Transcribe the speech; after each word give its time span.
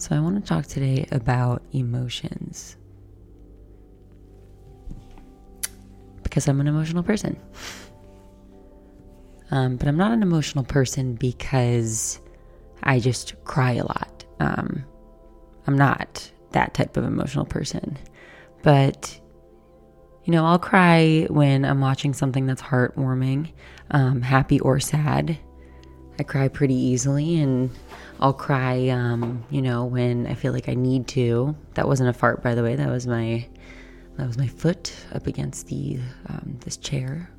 So, 0.00 0.16
I 0.16 0.20
want 0.20 0.42
to 0.42 0.48
talk 0.48 0.64
today 0.64 1.06
about 1.12 1.62
emotions 1.72 2.78
because 6.22 6.48
I'm 6.48 6.58
an 6.58 6.66
emotional 6.66 7.02
person. 7.02 7.38
Um, 9.50 9.76
but 9.76 9.88
I'm 9.88 9.98
not 9.98 10.12
an 10.12 10.22
emotional 10.22 10.64
person 10.64 11.16
because 11.16 12.18
I 12.82 12.98
just 12.98 13.34
cry 13.44 13.72
a 13.72 13.84
lot. 13.84 14.24
Um, 14.40 14.84
I'm 15.66 15.76
not 15.76 16.32
that 16.52 16.72
type 16.72 16.96
of 16.96 17.04
emotional 17.04 17.44
person. 17.44 17.98
But, 18.62 19.20
you 20.24 20.32
know, 20.32 20.46
I'll 20.46 20.58
cry 20.58 21.26
when 21.28 21.66
I'm 21.66 21.82
watching 21.82 22.14
something 22.14 22.46
that's 22.46 22.62
heartwarming, 22.62 23.52
um, 23.90 24.22
happy 24.22 24.60
or 24.60 24.80
sad. 24.80 25.36
I 26.20 26.22
cry 26.22 26.48
pretty 26.48 26.74
easily, 26.74 27.40
and 27.40 27.70
I'll 28.20 28.34
cry, 28.34 28.90
um, 28.90 29.42
you 29.48 29.62
know, 29.62 29.86
when 29.86 30.26
I 30.26 30.34
feel 30.34 30.52
like 30.52 30.68
I 30.68 30.74
need 30.74 31.08
to. 31.08 31.56
That 31.76 31.88
wasn't 31.88 32.10
a 32.10 32.12
fart, 32.12 32.42
by 32.42 32.54
the 32.54 32.62
way. 32.62 32.76
That 32.76 32.90
was 32.90 33.06
my 33.06 33.48
that 34.18 34.26
was 34.26 34.36
my 34.36 34.46
foot 34.46 34.94
up 35.14 35.26
against 35.26 35.68
the 35.68 35.98
um, 36.26 36.58
this 36.62 36.76
chair. 36.76 37.30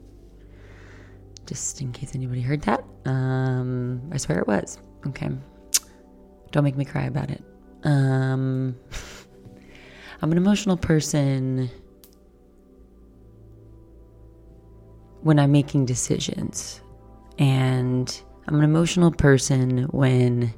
Just 1.45 1.79
in 1.79 1.91
case 1.91 2.15
anybody 2.15 2.41
heard 2.41 2.63
that, 2.63 2.83
um, 3.05 4.01
I 4.11 4.17
swear 4.17 4.39
it 4.39 4.47
was. 4.47 4.79
Okay, 5.05 5.29
don't 6.49 6.63
make 6.63 6.75
me 6.75 6.83
cry 6.83 7.03
about 7.03 7.29
it. 7.29 7.43
Um, 7.83 8.75
I'm 10.23 10.31
an 10.31 10.39
emotional 10.39 10.75
person 10.75 11.69
when 15.21 15.37
I'm 15.37 15.51
making 15.51 15.85
decisions. 15.85 16.81
And 17.37 18.21
I'm 18.47 18.55
an 18.55 18.63
emotional 18.63 19.11
person 19.11 19.83
when 19.91 20.53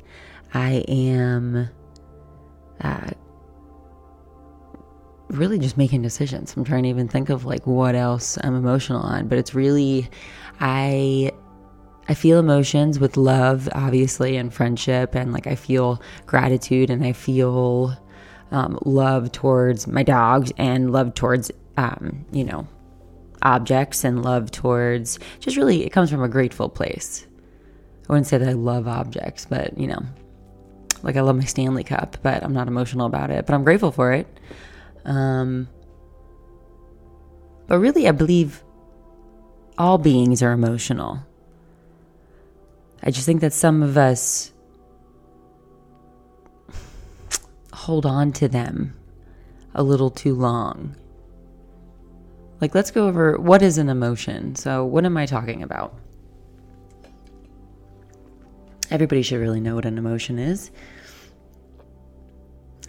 I 0.53 0.83
am 0.87 1.69
uh, 2.81 3.09
really 5.29 5.59
just 5.59 5.77
making 5.77 6.01
decisions. 6.01 6.53
I'm 6.55 6.63
trying 6.63 6.83
to 6.83 6.89
even 6.89 7.07
think 7.07 7.29
of 7.29 7.45
like 7.45 7.65
what 7.67 7.95
else 7.95 8.37
I'm 8.43 8.55
emotional 8.55 9.01
on, 9.01 9.27
but 9.27 9.37
it's 9.37 9.53
really, 9.53 10.09
I 10.59 11.31
I 12.07 12.13
feel 12.13 12.37
emotions 12.37 12.99
with 12.99 13.15
love, 13.15 13.69
obviously, 13.73 14.35
and 14.35 14.53
friendship, 14.53 15.15
and 15.15 15.31
like 15.31 15.47
I 15.47 15.55
feel 15.55 16.01
gratitude 16.25 16.89
and 16.89 17.03
I 17.03 17.13
feel 17.13 17.97
um, 18.51 18.77
love 18.85 19.31
towards 19.31 19.87
my 19.87 20.03
dogs 20.03 20.51
and 20.57 20.91
love 20.91 21.13
towards, 21.13 21.49
um, 21.77 22.25
you 22.31 22.43
know, 22.43 22.67
objects 23.41 24.03
and 24.03 24.23
love 24.23 24.51
towards 24.51 25.17
just 25.39 25.57
really, 25.57 25.85
it 25.85 25.91
comes 25.91 26.09
from 26.09 26.23
a 26.23 26.29
grateful 26.29 26.69
place. 26.69 27.25
I 28.09 28.11
wouldn't 28.11 28.27
say 28.27 28.37
that 28.37 28.47
I 28.47 28.53
love 28.53 28.87
objects, 28.87 29.45
but 29.45 29.77
you 29.77 29.87
know, 29.87 30.01
like 31.03 31.15
I 31.15 31.21
love 31.21 31.35
my 31.35 31.45
Stanley 31.45 31.83
Cup, 31.83 32.17
but 32.21 32.43
I'm 32.43 32.53
not 32.53 32.67
emotional 32.67 33.05
about 33.05 33.29
it, 33.29 33.45
but 33.45 33.53
I'm 33.53 33.63
grateful 33.63 33.91
for 33.91 34.13
it. 34.13 34.27
Um, 35.05 35.67
but 37.67 37.79
really, 37.79 38.07
I 38.07 38.11
believe 38.11 38.63
all 39.77 39.97
beings 39.97 40.43
are 40.43 40.51
emotional 40.51 41.19
I 43.05 43.11
just 43.11 43.25
think 43.25 43.41
that 43.41 43.51
some 43.51 43.83
of 43.83 43.97
us 43.97 44.53
hold 47.73 48.05
on 48.05 48.31
to 48.33 48.47
them 48.47 48.95
a 49.75 49.83
little 49.83 50.09
too 50.09 50.33
long. 50.33 50.95
Like, 52.61 52.73
let's 52.73 52.91
go 52.91 53.07
over 53.07 53.37
what 53.37 53.61
is 53.61 53.77
an 53.77 53.89
emotion. 53.89 54.55
So, 54.55 54.85
what 54.85 55.03
am 55.03 55.17
I 55.17 55.25
talking 55.25 55.63
about? 55.63 55.93
Everybody 58.93 59.23
should 59.23 59.41
really 59.41 59.59
know 59.59 59.75
what 59.75 59.85
an 59.85 59.97
emotion 59.97 60.39
is, 60.39 60.71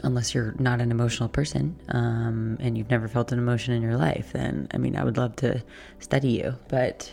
unless 0.04 0.34
you're 0.34 0.54
not 0.60 0.80
an 0.80 0.92
emotional 0.92 1.28
person 1.28 1.80
um, 1.88 2.58
and 2.60 2.78
you've 2.78 2.90
never 2.90 3.08
felt 3.08 3.32
an 3.32 3.40
emotion 3.40 3.74
in 3.74 3.82
your 3.82 3.96
life. 3.96 4.32
Then, 4.32 4.68
I 4.72 4.76
mean, 4.76 4.94
I 4.94 5.02
would 5.02 5.16
love 5.16 5.34
to 5.36 5.64
study 5.98 6.28
you, 6.28 6.54
but 6.68 7.10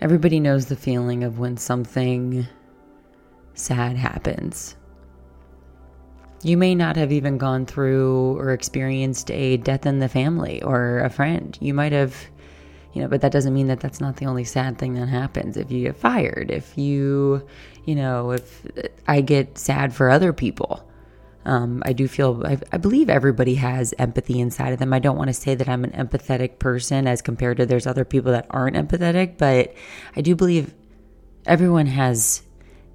Everybody 0.00 0.38
knows 0.38 0.66
the 0.66 0.76
feeling 0.76 1.24
of 1.24 1.40
when 1.40 1.56
something 1.56 2.46
sad 3.54 3.96
happens. 3.96 4.76
You 6.44 6.56
may 6.56 6.76
not 6.76 6.94
have 6.94 7.10
even 7.10 7.36
gone 7.36 7.66
through 7.66 8.38
or 8.38 8.52
experienced 8.52 9.28
a 9.32 9.56
death 9.56 9.86
in 9.86 9.98
the 9.98 10.08
family 10.08 10.62
or 10.62 11.00
a 11.00 11.10
friend. 11.10 11.58
You 11.60 11.74
might 11.74 11.90
have, 11.90 12.14
you 12.98 13.04
know, 13.04 13.08
but 13.08 13.20
that 13.20 13.30
doesn't 13.30 13.54
mean 13.54 13.68
that 13.68 13.78
that's 13.78 14.00
not 14.00 14.16
the 14.16 14.26
only 14.26 14.42
sad 14.42 14.76
thing 14.76 14.94
that 14.94 15.08
happens. 15.08 15.56
If 15.56 15.70
you 15.70 15.82
get 15.82 15.96
fired, 15.96 16.50
if 16.50 16.76
you, 16.76 17.46
you 17.84 17.94
know, 17.94 18.32
if 18.32 18.66
I 19.06 19.20
get 19.20 19.56
sad 19.56 19.94
for 19.94 20.10
other 20.10 20.32
people, 20.32 20.84
um, 21.44 21.80
I 21.86 21.92
do 21.92 22.08
feel, 22.08 22.42
I, 22.44 22.58
I, 22.72 22.76
believe 22.78 23.08
everybody 23.08 23.54
has 23.54 23.94
empathy 24.00 24.40
inside 24.40 24.72
of 24.72 24.80
them. 24.80 24.92
I 24.92 24.98
don't 24.98 25.16
want 25.16 25.28
to 25.28 25.32
say 25.32 25.54
that 25.54 25.68
I'm 25.68 25.84
an 25.84 25.92
empathetic 25.92 26.58
person 26.58 27.06
as 27.06 27.22
compared 27.22 27.58
to 27.58 27.66
there's 27.66 27.86
other 27.86 28.04
people 28.04 28.32
that 28.32 28.46
aren't 28.50 28.74
empathetic, 28.74 29.38
but 29.38 29.72
I 30.16 30.20
do 30.20 30.34
believe 30.34 30.74
everyone 31.46 31.86
has 31.86 32.42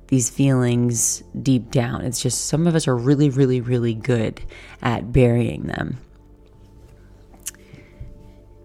these 0.08 0.30
feelings 0.30 1.24
deep 1.42 1.72
down. 1.72 2.02
It's 2.02 2.22
just 2.22 2.48
some 2.48 2.68
of 2.68 2.76
us 2.76 2.90
are 2.90 2.98
really, 2.98 3.30
really, 3.30 3.62
really 3.62 3.94
good 3.94 4.42
at 4.82 5.14
burying 5.14 5.64
them. 5.64 5.98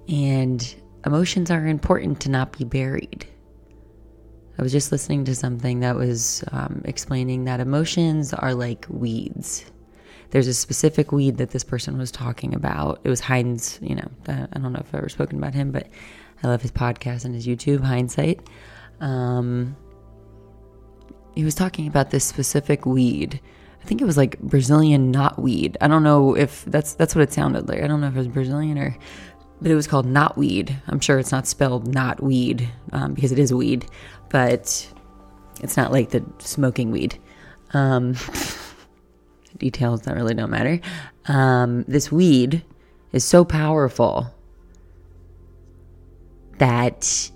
And 0.08 0.74
emotions 1.08 1.50
are 1.50 1.66
important 1.66 2.20
to 2.20 2.30
not 2.30 2.56
be 2.56 2.64
buried. 2.64 3.26
I 4.58 4.62
was 4.62 4.72
just 4.72 4.92
listening 4.92 5.24
to 5.24 5.34
something 5.34 5.80
that 5.80 5.96
was 5.96 6.44
um, 6.52 6.82
explaining 6.84 7.44
that 7.44 7.60
emotions 7.60 8.34
are 8.34 8.54
like 8.54 8.86
weeds. 8.90 9.64
There's 10.30 10.48
a 10.48 10.54
specific 10.54 11.10
weed 11.10 11.38
that 11.38 11.50
this 11.50 11.64
person 11.64 11.96
was 11.96 12.10
talking 12.10 12.54
about. 12.54 13.00
It 13.04 13.08
was 13.08 13.20
Heinz, 13.20 13.78
you 13.80 13.94
know, 13.94 14.08
I 14.26 14.58
don't 14.58 14.72
know 14.72 14.80
if 14.80 14.88
I've 14.88 14.96
ever 14.96 15.08
spoken 15.08 15.38
about 15.38 15.54
him, 15.54 15.72
but 15.72 15.88
I 16.42 16.48
love 16.48 16.60
his 16.60 16.72
podcast 16.72 17.24
and 17.24 17.34
his 17.34 17.46
YouTube, 17.46 17.80
Hindsight. 17.80 18.46
Um, 19.00 19.76
he 21.34 21.44
was 21.44 21.54
talking 21.54 21.86
about 21.86 22.10
this 22.10 22.24
specific 22.24 22.84
weed. 22.84 23.40
I 23.80 23.86
think 23.86 24.02
it 24.02 24.04
was 24.04 24.18
like 24.18 24.38
Brazilian 24.40 25.14
knotweed. 25.14 25.76
I 25.80 25.88
don't 25.88 26.02
know 26.02 26.36
if 26.36 26.64
that's 26.66 26.92
that's 26.94 27.14
what 27.14 27.22
it 27.22 27.32
sounded 27.32 27.68
like. 27.68 27.80
I 27.80 27.86
don't 27.86 28.02
know 28.02 28.08
if 28.08 28.14
it 28.14 28.18
was 28.18 28.28
Brazilian 28.28 28.76
or, 28.76 28.94
but 29.60 29.70
it 29.70 29.74
was 29.74 29.86
called 29.86 30.06
knotweed. 30.06 30.74
I'm 30.86 31.00
sure 31.00 31.18
it's 31.18 31.32
not 31.32 31.46
spelled 31.46 31.92
knotweed 31.92 32.68
um, 32.92 33.14
because 33.14 33.32
it 33.32 33.38
is 33.38 33.52
weed 33.52 33.86
but 34.28 34.90
it's 35.60 35.76
not 35.76 35.92
like 35.92 36.10
the 36.10 36.24
smoking 36.38 36.90
weed. 36.90 37.18
Um, 37.72 38.14
details 39.58 40.02
that 40.02 40.14
really 40.14 40.34
don't 40.34 40.50
matter. 40.50 40.80
Um, 41.26 41.84
this 41.88 42.12
weed 42.12 42.64
is 43.12 43.24
so 43.24 43.44
powerful 43.44 44.32
that 46.58 47.30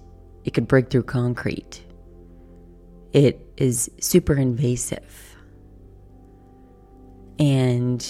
it 0.44 0.54
could 0.54 0.68
break 0.68 0.90
through 0.90 1.04
concrete. 1.04 1.84
It 3.12 3.44
is 3.56 3.90
super 4.00 4.34
invasive. 4.34 5.36
And 7.38 8.06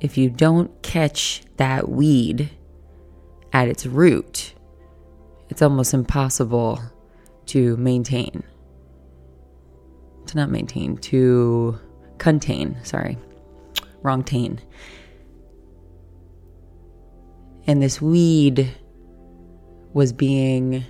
if 0.00 0.18
you 0.18 0.30
don't 0.30 0.82
catch 0.82 1.42
that 1.56 1.88
weed 1.88 2.50
at 3.52 3.68
its 3.68 3.86
root, 3.86 4.54
it's 5.48 5.62
almost 5.62 5.94
impossible 5.94 6.80
to 7.46 7.76
maintain. 7.76 8.42
To 10.26 10.36
not 10.36 10.50
maintain, 10.50 10.96
to 10.98 11.78
contain, 12.18 12.76
sorry, 12.82 13.18
wrong 14.02 14.24
tain. 14.24 14.60
And 17.66 17.82
this 17.82 18.00
weed 18.00 18.70
was 19.92 20.12
being 20.12 20.84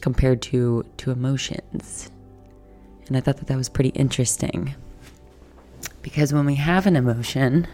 compared 0.00 0.42
to 0.42 0.84
to 0.98 1.10
emotions. 1.10 2.10
And 3.06 3.16
I 3.16 3.20
thought 3.20 3.38
that 3.38 3.46
that 3.48 3.56
was 3.56 3.68
pretty 3.68 3.90
interesting. 3.90 4.74
Because 6.04 6.34
when 6.34 6.44
we 6.44 6.54
have 6.54 6.86
an 6.86 6.94
emotion, 6.94 7.66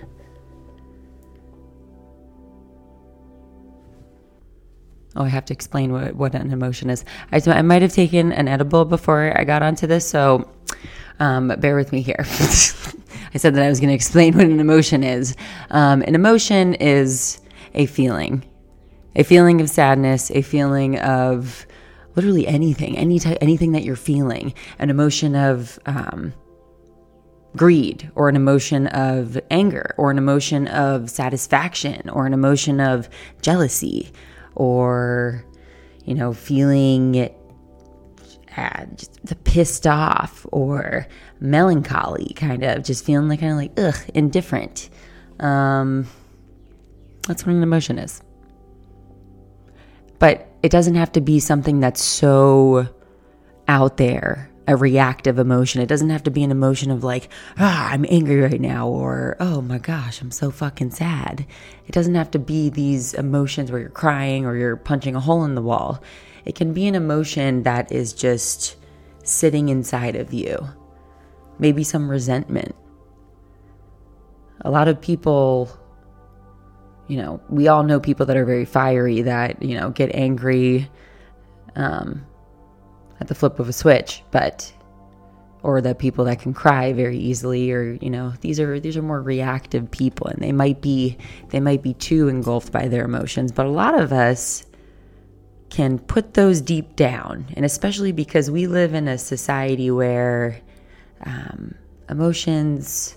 Oh, 5.16 5.24
I 5.24 5.28
have 5.28 5.44
to 5.46 5.52
explain 5.52 5.92
what, 5.92 6.14
what 6.14 6.36
an 6.36 6.52
emotion 6.52 6.88
is. 6.88 7.04
I, 7.32 7.42
I 7.46 7.62
might 7.62 7.82
have 7.82 7.92
taken 7.92 8.30
an 8.30 8.46
edible 8.46 8.84
before 8.84 9.36
I 9.36 9.42
got 9.42 9.60
onto 9.60 9.88
this, 9.88 10.08
so 10.08 10.48
um, 11.18 11.48
bear 11.58 11.74
with 11.74 11.90
me 11.90 12.00
here. 12.00 12.14
I 13.34 13.38
said 13.38 13.56
that 13.56 13.64
I 13.64 13.68
was 13.68 13.80
going 13.80 13.88
to 13.88 13.94
explain 13.94 14.36
what 14.36 14.46
an 14.46 14.60
emotion 14.60 15.02
is. 15.02 15.34
Um, 15.70 16.02
an 16.02 16.14
emotion 16.14 16.74
is 16.74 17.40
a 17.74 17.86
feeling, 17.86 18.44
a 19.16 19.24
feeling 19.24 19.60
of 19.60 19.68
sadness, 19.68 20.30
a 20.30 20.42
feeling 20.42 20.96
of 21.00 21.66
literally 22.14 22.46
anything, 22.46 22.96
any 22.96 23.18
type, 23.18 23.38
anything 23.40 23.72
that 23.72 23.82
you're 23.82 23.96
feeling, 23.96 24.54
an 24.78 24.90
emotion 24.90 25.34
of 25.34 25.76
um, 25.86 26.32
greed, 27.56 28.10
or 28.14 28.28
an 28.28 28.36
emotion 28.36 28.86
of 28.88 29.38
anger, 29.50 29.94
or 29.98 30.10
an 30.10 30.18
emotion 30.18 30.68
of 30.68 31.10
satisfaction, 31.10 32.08
or 32.10 32.26
an 32.26 32.32
emotion 32.32 32.80
of 32.80 33.08
jealousy, 33.42 34.12
or, 34.54 35.44
you 36.04 36.14
know, 36.14 36.32
feeling 36.32 37.30
uh, 38.56 38.84
pissed 39.44 39.86
off 39.86 40.46
or 40.52 41.06
melancholy, 41.40 42.32
kind 42.34 42.62
of 42.62 42.84
just 42.84 43.04
feeling 43.04 43.28
like 43.28 43.40
kind 43.40 43.52
of 43.52 43.58
like 43.58 43.72
ugh, 43.78 44.10
indifferent. 44.14 44.90
Um, 45.38 46.06
that's 47.26 47.46
what 47.46 47.54
an 47.54 47.62
emotion 47.62 47.98
is. 47.98 48.22
But 50.18 50.48
it 50.62 50.70
doesn't 50.70 50.96
have 50.96 51.12
to 51.12 51.20
be 51.20 51.40
something 51.40 51.80
that's 51.80 52.02
so 52.02 52.88
out 53.68 53.96
there, 53.96 54.49
a 54.70 54.76
reactive 54.76 55.40
emotion. 55.40 55.82
It 55.82 55.88
doesn't 55.88 56.10
have 56.10 56.22
to 56.22 56.30
be 56.30 56.44
an 56.44 56.52
emotion 56.52 56.92
of 56.92 57.02
like, 57.02 57.28
ah, 57.58 57.90
I'm 57.90 58.06
angry 58.08 58.40
right 58.40 58.60
now, 58.60 58.86
or 58.86 59.36
oh 59.40 59.60
my 59.60 59.78
gosh, 59.78 60.20
I'm 60.20 60.30
so 60.30 60.52
fucking 60.52 60.92
sad. 60.92 61.44
It 61.88 61.92
doesn't 61.92 62.14
have 62.14 62.30
to 62.30 62.38
be 62.38 62.70
these 62.70 63.12
emotions 63.14 63.72
where 63.72 63.80
you're 63.80 63.90
crying 63.90 64.46
or 64.46 64.56
you're 64.56 64.76
punching 64.76 65.16
a 65.16 65.20
hole 65.20 65.42
in 65.42 65.56
the 65.56 65.62
wall. 65.62 66.00
It 66.44 66.54
can 66.54 66.72
be 66.72 66.86
an 66.86 66.94
emotion 66.94 67.64
that 67.64 67.90
is 67.90 68.12
just 68.12 68.76
sitting 69.24 69.70
inside 69.70 70.14
of 70.14 70.32
you. 70.32 70.68
Maybe 71.58 71.82
some 71.82 72.08
resentment. 72.08 72.76
A 74.60 74.70
lot 74.70 74.86
of 74.86 75.00
people 75.00 75.68
you 77.08 77.16
know, 77.16 77.40
we 77.48 77.66
all 77.66 77.82
know 77.82 77.98
people 77.98 78.24
that 78.26 78.36
are 78.36 78.44
very 78.44 78.64
fiery 78.64 79.22
that, 79.22 79.60
you 79.60 79.76
know, 79.76 79.90
get 79.90 80.14
angry 80.14 80.88
um, 81.74 82.24
at 83.20 83.28
the 83.28 83.34
flip 83.34 83.58
of 83.58 83.68
a 83.68 83.72
switch, 83.72 84.22
but 84.30 84.72
or 85.62 85.80
the 85.80 85.94
people 85.94 86.24
that 86.24 86.40
can 86.40 86.54
cry 86.54 86.92
very 86.92 87.18
easily 87.18 87.70
or 87.70 87.98
you 88.00 88.10
know 88.10 88.32
these 88.40 88.58
are 88.58 88.80
these 88.80 88.96
are 88.96 89.02
more 89.02 89.20
reactive 89.20 89.90
people 89.90 90.26
and 90.26 90.42
they 90.42 90.52
might 90.52 90.80
be 90.80 91.16
they 91.50 91.60
might 91.60 91.82
be 91.82 91.94
too 91.94 92.28
engulfed 92.28 92.72
by 92.72 92.88
their 92.88 93.04
emotions 93.04 93.52
but 93.52 93.66
a 93.66 93.70
lot 93.70 93.98
of 93.98 94.12
us 94.12 94.64
can 95.68 95.98
put 95.98 96.34
those 96.34 96.60
deep 96.60 96.96
down 96.96 97.46
and 97.56 97.64
especially 97.64 98.12
because 98.12 98.50
we 98.50 98.66
live 98.66 98.94
in 98.94 99.06
a 99.06 99.18
society 99.18 99.90
where 99.90 100.58
um, 101.26 101.74
emotions 102.08 103.16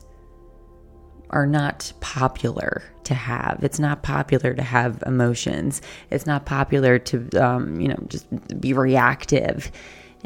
are 1.33 1.47
not 1.47 1.91
popular 1.99 2.83
to 3.05 3.15
have. 3.15 3.59
It's 3.63 3.79
not 3.79 4.03
popular 4.03 4.53
to 4.53 4.61
have 4.61 5.03
emotions. 5.05 5.81
It's 6.11 6.27
not 6.27 6.45
popular 6.45 6.99
to, 6.99 7.29
um, 7.31 7.81
you 7.81 7.87
know, 7.87 7.97
just 8.07 8.27
be 8.61 8.73
reactive. 8.73 9.71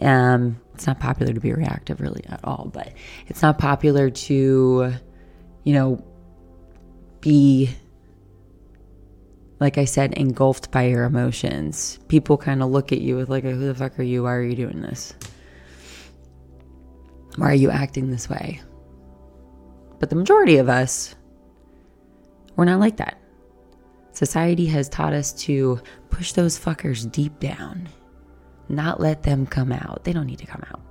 Um, 0.02 0.60
it's 0.76 0.86
not 0.86 1.00
popular 1.00 1.34
to 1.34 1.40
be 1.40 1.54
reactive 1.54 2.02
really 2.02 2.24
at 2.28 2.42
all, 2.44 2.70
but 2.72 2.92
it's 3.28 3.42
not 3.42 3.58
popular 3.58 4.10
to, 4.10 4.94
you 5.64 5.74
know, 5.74 6.04
be, 7.22 7.70
like 9.62 9.78
I 9.78 9.86
said, 9.86 10.14
engulfed 10.14 10.72
by 10.72 10.88
your 10.88 11.06
emotions. 11.06 12.00
People 12.10 12.38
kind 12.38 12.62
of 12.62 12.70
look 12.70 12.92
at 12.92 13.00
you 13.00 13.16
with, 13.16 13.30
like, 13.30 13.46
who 13.46 13.58
the 13.58 13.74
fuck 13.74 13.98
are 13.98 14.04
you? 14.04 14.24
Why 14.24 14.34
are 14.34 14.44
you 14.44 14.58
doing 14.58 14.82
this? 14.82 15.16
Why 17.38 17.52
are 17.52 17.56
you 17.56 17.72
acting 17.72 18.12
this 18.12 18.30
way? 18.30 18.62
But 20.00 20.10
the 20.10 20.16
majority 20.16 20.58
of 20.58 20.70
us, 20.70 21.16
we're 22.56 22.66
not 22.66 22.80
like 22.80 22.98
that. 22.98 23.20
Society 24.12 24.66
has 24.68 24.90
taught 24.90 25.14
us 25.14 25.32
to 25.34 25.80
push 26.10 26.32
those 26.34 26.58
fuckers 26.58 27.12
deep 27.12 27.40
down, 27.40 27.88
not 28.70 29.00
let 29.00 29.24
them 29.24 29.46
come 29.46 29.72
out. 29.72 30.04
They 30.04 30.14
don't 30.14 30.26
need 30.26 30.40
to 30.40 30.48
come 30.48 30.64
out. 30.72 30.82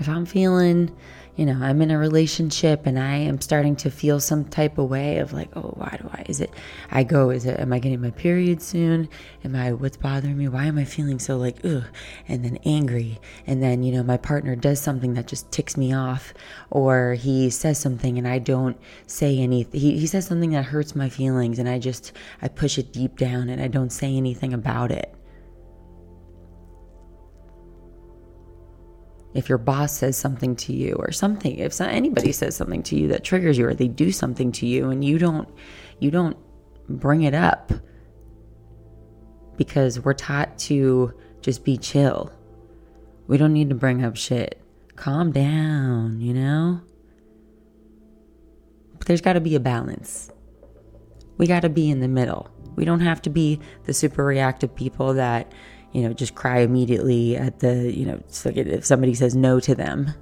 If 0.00 0.08
I'm 0.08 0.26
feeling 0.26 0.96
you 1.40 1.46
know, 1.46 1.58
I'm 1.58 1.80
in 1.80 1.90
a 1.90 1.96
relationship 1.96 2.84
and 2.84 2.98
I 2.98 3.14
am 3.14 3.40
starting 3.40 3.74
to 3.76 3.90
feel 3.90 4.20
some 4.20 4.44
type 4.44 4.76
of 4.76 4.90
way 4.90 5.20
of 5.20 5.32
like, 5.32 5.48
oh, 5.56 5.72
why 5.74 5.96
do 5.98 6.06
I? 6.12 6.26
Is 6.28 6.38
it, 6.40 6.50
I 6.90 7.02
go, 7.02 7.30
is 7.30 7.46
it, 7.46 7.58
am 7.58 7.72
I 7.72 7.78
getting 7.78 8.02
my 8.02 8.10
period 8.10 8.60
soon? 8.60 9.08
Am 9.42 9.56
I, 9.56 9.72
what's 9.72 9.96
bothering 9.96 10.36
me? 10.36 10.48
Why 10.48 10.66
am 10.66 10.76
I 10.76 10.84
feeling 10.84 11.18
so 11.18 11.38
like, 11.38 11.64
ugh, 11.64 11.84
and 12.28 12.44
then 12.44 12.58
angry? 12.66 13.20
And 13.46 13.62
then, 13.62 13.82
you 13.82 13.90
know, 13.90 14.02
my 14.02 14.18
partner 14.18 14.54
does 14.54 14.80
something 14.80 15.14
that 15.14 15.28
just 15.28 15.50
ticks 15.50 15.78
me 15.78 15.94
off, 15.94 16.34
or 16.68 17.14
he 17.14 17.48
says 17.48 17.78
something 17.78 18.18
and 18.18 18.28
I 18.28 18.38
don't 18.38 18.76
say 19.06 19.38
anything. 19.38 19.80
He, 19.80 19.98
he 19.98 20.06
says 20.06 20.26
something 20.26 20.50
that 20.50 20.66
hurts 20.66 20.94
my 20.94 21.08
feelings 21.08 21.58
and 21.58 21.70
I 21.70 21.78
just, 21.78 22.12
I 22.42 22.48
push 22.48 22.76
it 22.76 22.92
deep 22.92 23.16
down 23.16 23.48
and 23.48 23.62
I 23.62 23.68
don't 23.68 23.90
say 23.90 24.14
anything 24.14 24.52
about 24.52 24.90
it. 24.90 25.14
If 29.34 29.48
your 29.48 29.58
boss 29.58 29.96
says 29.96 30.16
something 30.16 30.56
to 30.56 30.72
you 30.72 30.94
or 30.98 31.12
something 31.12 31.56
if 31.58 31.80
anybody 31.80 32.32
says 32.32 32.56
something 32.56 32.82
to 32.82 32.96
you 32.96 33.08
that 33.08 33.22
triggers 33.22 33.56
you 33.56 33.66
or 33.66 33.74
they 33.74 33.88
do 33.88 34.10
something 34.10 34.50
to 34.50 34.66
you 34.66 34.90
and 34.90 35.04
you 35.04 35.18
don't 35.18 35.48
you 36.00 36.10
don't 36.10 36.36
bring 36.88 37.22
it 37.22 37.34
up 37.34 37.72
because 39.56 40.00
we're 40.00 40.14
taught 40.14 40.58
to 40.58 41.12
just 41.42 41.64
be 41.64 41.76
chill. 41.76 42.32
We 43.26 43.36
don't 43.36 43.52
need 43.52 43.68
to 43.68 43.74
bring 43.74 44.02
up 44.04 44.16
shit. 44.16 44.60
Calm 44.96 45.32
down 45.32 46.20
you 46.20 46.34
know? 46.34 46.80
But 48.98 49.06
there's 49.06 49.20
got 49.20 49.34
to 49.34 49.40
be 49.40 49.54
a 49.54 49.60
balance. 49.60 50.30
We 51.36 51.46
got 51.46 51.60
to 51.60 51.68
be 51.68 51.90
in 51.90 52.00
the 52.00 52.08
middle. 52.08 52.50
We 52.76 52.84
don't 52.84 53.00
have 53.00 53.22
to 53.22 53.30
be 53.30 53.60
the 53.84 53.94
super 53.94 54.24
reactive 54.24 54.74
people 54.74 55.14
that 55.14 55.52
you 55.92 56.02
know, 56.02 56.12
just 56.12 56.34
cry 56.34 56.60
immediately 56.60 57.36
at 57.36 57.60
the, 57.60 57.92
you 57.92 58.06
know, 58.06 58.22
if 58.44 58.84
somebody 58.84 59.14
says 59.14 59.34
no 59.34 59.60
to 59.60 59.74
them. 59.74 60.14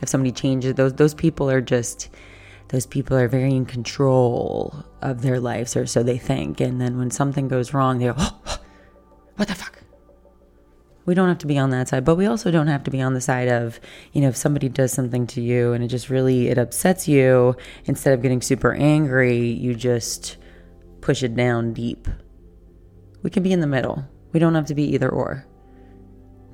If 0.00 0.08
somebody 0.08 0.32
changes 0.32 0.74
those 0.74 0.92
those 0.94 1.14
people 1.14 1.50
are 1.50 1.62
just 1.62 2.10
those 2.68 2.86
people 2.86 3.16
are 3.16 3.28
very 3.28 3.54
in 3.54 3.64
control 3.64 4.84
of 5.00 5.22
their 5.22 5.40
lives 5.40 5.76
or 5.76 5.86
so 5.86 6.02
they 6.02 6.18
think. 6.18 6.60
And 6.60 6.80
then 6.80 6.98
when 6.98 7.10
something 7.10 7.48
goes 7.48 7.72
wrong, 7.72 7.98
they 7.98 8.06
go, 8.06 8.14
oh, 8.16 8.40
oh, 8.46 8.58
what 9.36 9.48
the 9.48 9.54
fuck? 9.54 9.82
We 11.04 11.14
don't 11.14 11.28
have 11.28 11.38
to 11.38 11.46
be 11.46 11.56
on 11.56 11.70
that 11.70 11.88
side, 11.88 12.04
but 12.04 12.16
we 12.16 12.26
also 12.26 12.50
don't 12.50 12.66
have 12.66 12.82
to 12.84 12.90
be 12.90 13.00
on 13.00 13.14
the 13.14 13.20
side 13.20 13.48
of, 13.48 13.78
you 14.12 14.20
know, 14.20 14.28
if 14.28 14.36
somebody 14.36 14.68
does 14.68 14.92
something 14.92 15.26
to 15.28 15.40
you 15.40 15.72
and 15.72 15.84
it 15.84 15.88
just 15.88 16.10
really 16.10 16.48
it 16.48 16.58
upsets 16.58 17.06
you, 17.06 17.56
instead 17.84 18.12
of 18.12 18.22
getting 18.22 18.42
super 18.42 18.74
angry, 18.74 19.38
you 19.38 19.76
just 19.76 20.36
push 21.00 21.22
it 21.22 21.36
down 21.36 21.72
deep 21.72 22.08
we 23.26 23.30
can 23.30 23.42
be 23.42 23.52
in 23.52 23.58
the 23.58 23.66
middle. 23.66 24.04
We 24.32 24.38
don't 24.38 24.54
have 24.54 24.66
to 24.66 24.74
be 24.76 24.84
either 24.94 25.08
or. 25.08 25.44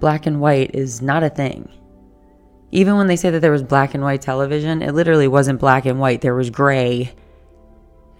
Black 0.00 0.24
and 0.24 0.40
white 0.40 0.74
is 0.74 1.02
not 1.02 1.22
a 1.22 1.28
thing. 1.28 1.69
Even 2.70 2.96
when 2.96 3.08
they 3.08 3.16
say 3.16 3.28
that 3.28 3.40
there 3.40 3.52
was 3.52 3.62
black 3.62 3.92
and 3.92 4.02
white 4.02 4.22
television, 4.22 4.80
it 4.80 4.92
literally 4.92 5.28
wasn't 5.28 5.60
black 5.60 5.84
and 5.84 6.00
white. 6.00 6.22
There 6.22 6.34
was 6.34 6.48
gray. 6.48 7.14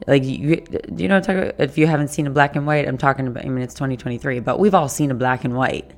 Like, 0.07 0.25
you, 0.25 0.63
you 0.95 1.09
know, 1.09 1.23
if 1.59 1.79
you 1.79 1.87
haven't 1.87 2.09
seen 2.09 2.27
a 2.27 2.31
black 2.31 2.55
and 2.55 2.67
white, 2.67 2.87
I'm 2.87 2.99
talking 2.99 3.27
about, 3.27 3.47
I 3.47 3.49
mean, 3.49 3.65
it's 3.65 3.73
2023, 3.73 4.41
but 4.41 4.61
we've 4.61 4.75
all 4.75 4.87
seen 4.87 5.11
a 5.11 5.15
black 5.15 5.47
and 5.47 5.57
white. 5.57 5.91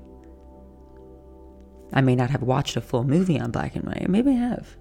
I 1.93 2.03
may 2.03 2.15
not 2.15 2.31
have 2.31 2.43
watched 2.43 2.77
a 2.77 2.81
full 2.81 3.03
movie 3.03 3.41
on 3.41 3.51
black 3.51 3.75
and 3.75 3.85
white. 3.85 4.09
Maybe 4.09 4.31
I 4.31 4.35
have. 4.35 4.77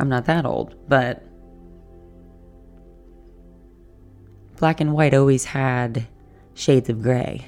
I'm 0.00 0.08
not 0.08 0.24
that 0.24 0.44
old, 0.44 0.74
but 0.88 1.22
black 4.56 4.80
and 4.80 4.92
white 4.92 5.14
always 5.14 5.44
had 5.44 6.08
shades 6.58 6.90
of 6.90 7.02
gray. 7.02 7.46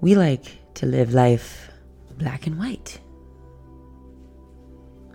We 0.00 0.16
like 0.16 0.74
to 0.74 0.86
live 0.86 1.14
life 1.14 1.70
black 2.18 2.46
and 2.46 2.58
white. 2.58 3.00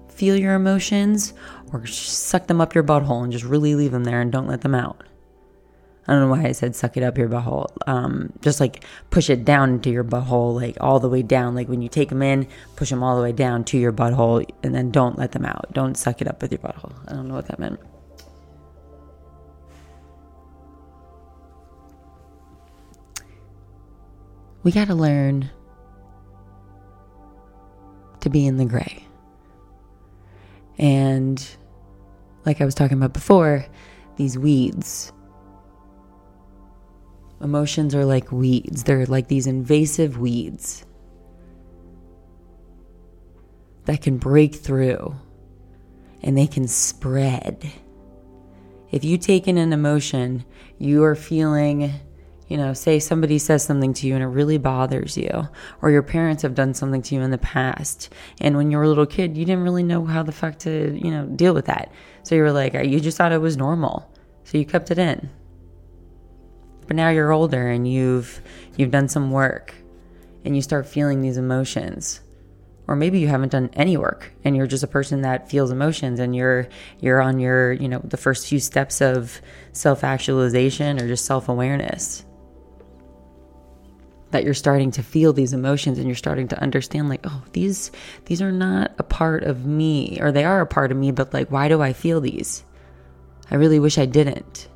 Feel 0.10 0.38
your 0.38 0.56
emotions 0.56 1.34
or 1.74 1.86
suck 1.86 2.48
them 2.48 2.62
up 2.62 2.74
your 2.74 2.84
butthole 2.84 3.24
and 3.24 3.32
just 3.32 3.44
really 3.44 3.76
leave 3.76 3.92
them 3.92 4.06
there 4.06 4.22
and 4.22 4.32
don't 4.32 4.48
let 4.48 4.62
them 4.62 4.76
out. 4.76 5.04
I 6.08 6.14
don't 6.14 6.22
know 6.22 6.30
why 6.30 6.48
I 6.48 6.52
said 6.54 6.76
suck 6.76 6.98
it 6.98 7.04
up 7.04 7.18
your 7.18 7.30
butthole. 7.30 7.68
Um, 7.86 8.34
just 8.42 8.60
like 8.60 8.84
push 9.10 9.30
it 9.30 9.46
down 9.46 9.72
into 9.72 9.90
your 9.90 10.04
butthole, 10.04 10.56
like 10.56 10.78
all 10.80 11.00
the 11.00 11.10
way 11.10 11.22
down. 11.22 11.54
Like 11.54 11.68
when 11.68 11.82
you 11.82 11.90
take 11.90 12.10
them 12.10 12.22
in, 12.22 12.48
push 12.76 12.90
them 12.90 13.04
all 13.04 13.16
the 13.18 13.22
way 13.22 13.34
down 13.34 13.64
to 13.66 13.78
your 13.78 13.92
butthole 13.92 14.50
and 14.64 14.74
then 14.74 14.90
don't 14.90 15.18
let 15.18 15.34
them 15.34 15.46
out. 15.46 15.74
Don't 15.74 15.96
suck 15.96 16.22
it 16.22 16.28
up 16.28 16.42
with 16.42 16.52
your 16.52 16.60
butthole. 16.60 16.94
I 17.08 17.14
don't 17.14 17.28
know 17.28 17.36
what 17.36 17.48
that 17.48 17.60
meant. 17.60 17.80
We 24.64 24.72
got 24.72 24.88
to 24.88 24.96
learn 24.96 25.50
to 28.20 28.30
be 28.30 28.46
in 28.46 28.58
the 28.58 28.66
gray. 28.66 29.06
And 30.78 31.44
like 32.46 32.62
I 32.62 32.66
was 32.66 32.76
talking 32.76 32.98
about 32.98 33.14
before, 33.14 33.66
these 34.18 34.38
weeds. 34.38 35.12
Emotions 37.42 37.96
are 37.96 38.06
like 38.06 38.32
weeds, 38.32 38.84
they're 38.84 39.06
like 39.08 39.28
these 39.28 39.48
invasive 39.48 40.20
weeds 40.20 40.86
that 43.86 44.02
can 44.02 44.18
break 44.18 44.54
through 44.54 45.16
and 46.22 46.38
they 46.38 46.46
can 46.46 46.68
spread. 46.68 47.72
If 48.92 49.04
you 49.04 49.18
take 49.18 49.48
in 49.48 49.58
an 49.58 49.74
emotion, 49.74 50.46
you 50.78 51.04
are 51.04 51.16
feeling 51.16 51.94
you 52.52 52.58
know, 52.58 52.74
say 52.74 53.00
somebody 53.00 53.40
says 53.40 53.64
something 53.64 53.94
to 53.94 54.06
you 54.06 54.14
and 54.14 54.22
it 54.22 54.28
really 54.28 54.58
bothers 54.58 55.16
you, 55.16 55.48
or 55.82 55.90
your 55.90 56.04
parents 56.04 56.44
have 56.44 56.54
done 56.54 56.74
something 56.74 57.02
to 57.02 57.16
you 57.16 57.22
in 57.22 57.32
the 57.32 57.38
past, 57.38 58.10
and 58.42 58.58
when 58.58 58.70
you 58.70 58.76
were 58.76 58.84
a 58.84 58.90
little 58.90 59.06
kid, 59.06 59.38
you 59.38 59.46
didn't 59.46 59.64
really 59.64 59.84
know 59.84 60.04
how 60.04 60.22
the 60.22 60.34
fuck 60.34 60.60
to, 60.60 61.00
you 61.02 61.12
know, 61.12 61.26
deal 61.28 61.54
with 61.54 61.68
that. 61.68 61.94
So 62.24 62.36
you 62.36 62.42
were 62.42 62.52
like, 62.52 62.74
you 62.74 63.00
just 63.00 63.18
thought 63.18 63.32
it 63.32 63.38
was 63.38 63.56
normal. 63.56 64.14
So 64.44 64.58
you 64.58 64.66
kept 64.66 64.92
it 64.92 65.00
in. 65.00 65.30
But 66.88 66.98
now 66.98 67.08
you're 67.08 67.32
older 67.32 67.70
and 67.70 67.90
you've 67.90 68.42
you've 68.76 68.92
done 68.92 69.08
some 69.08 69.32
work 69.32 69.74
and 70.44 70.54
you 70.54 70.62
start 70.62 70.86
feeling 70.86 71.22
these 71.22 71.38
emotions. 71.38 72.20
Or 72.86 72.98
maybe 72.98 73.22
you 73.22 73.30
haven't 73.30 73.54
done 73.54 73.70
any 73.76 73.96
work 73.96 74.34
and 74.44 74.58
you're 74.58 74.68
just 74.68 74.84
a 74.84 74.88
person 74.88 75.22
that 75.22 75.50
feels 75.50 75.72
emotions 75.72 76.20
and 76.20 76.36
you're 76.36 76.68
you're 77.00 77.22
on 77.22 77.40
your, 77.40 77.72
you 77.72 77.88
know, 77.88 78.02
the 78.04 78.18
first 78.18 78.46
few 78.46 78.60
steps 78.60 79.00
of 79.00 79.40
self-actualization 79.72 81.00
or 81.00 81.08
just 81.08 81.24
self-awareness 81.24 82.26
that 84.32 84.44
you're 84.44 84.54
starting 84.54 84.92
to 84.92 85.04
feel 85.04 85.34
these 85.34 85.54
emotions 85.54 85.98
and 85.98 86.08
you're 86.08 86.16
starting 86.16 86.48
to 86.48 86.62
understand 86.62 87.10
like 87.10 87.22
oh 87.26 87.44
these 87.54 87.92
these 88.26 88.42
are 88.42 88.52
not 88.52 88.92
a 88.98 89.04
part 89.04 89.44
of 89.44 89.66
me 89.66 90.18
or 90.22 90.32
they 90.32 90.44
are 90.44 90.62
a 90.62 90.68
part 90.68 90.92
of 90.92 90.98
me 90.98 91.12
but 91.12 91.34
like 91.34 91.52
why 91.52 91.68
do 91.68 91.82
i 91.82 91.94
feel 91.94 92.22
these? 92.22 92.64
I 93.50 93.56
really 93.56 93.80
wish 93.80 93.98
i 93.98 94.06
didn't. 94.06 94.70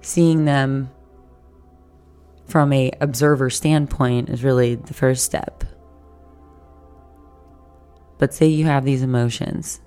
Seeing 0.00 0.44
them 0.44 0.90
from 2.46 2.72
a 2.72 2.90
observer 3.00 3.50
standpoint 3.50 4.28
is 4.28 4.42
really 4.42 4.74
the 4.74 4.94
first 4.94 5.24
step. 5.24 5.64
But 8.18 8.34
say 8.34 8.46
you 8.46 8.64
have 8.64 8.84
these 8.84 9.02
emotions 9.02 9.80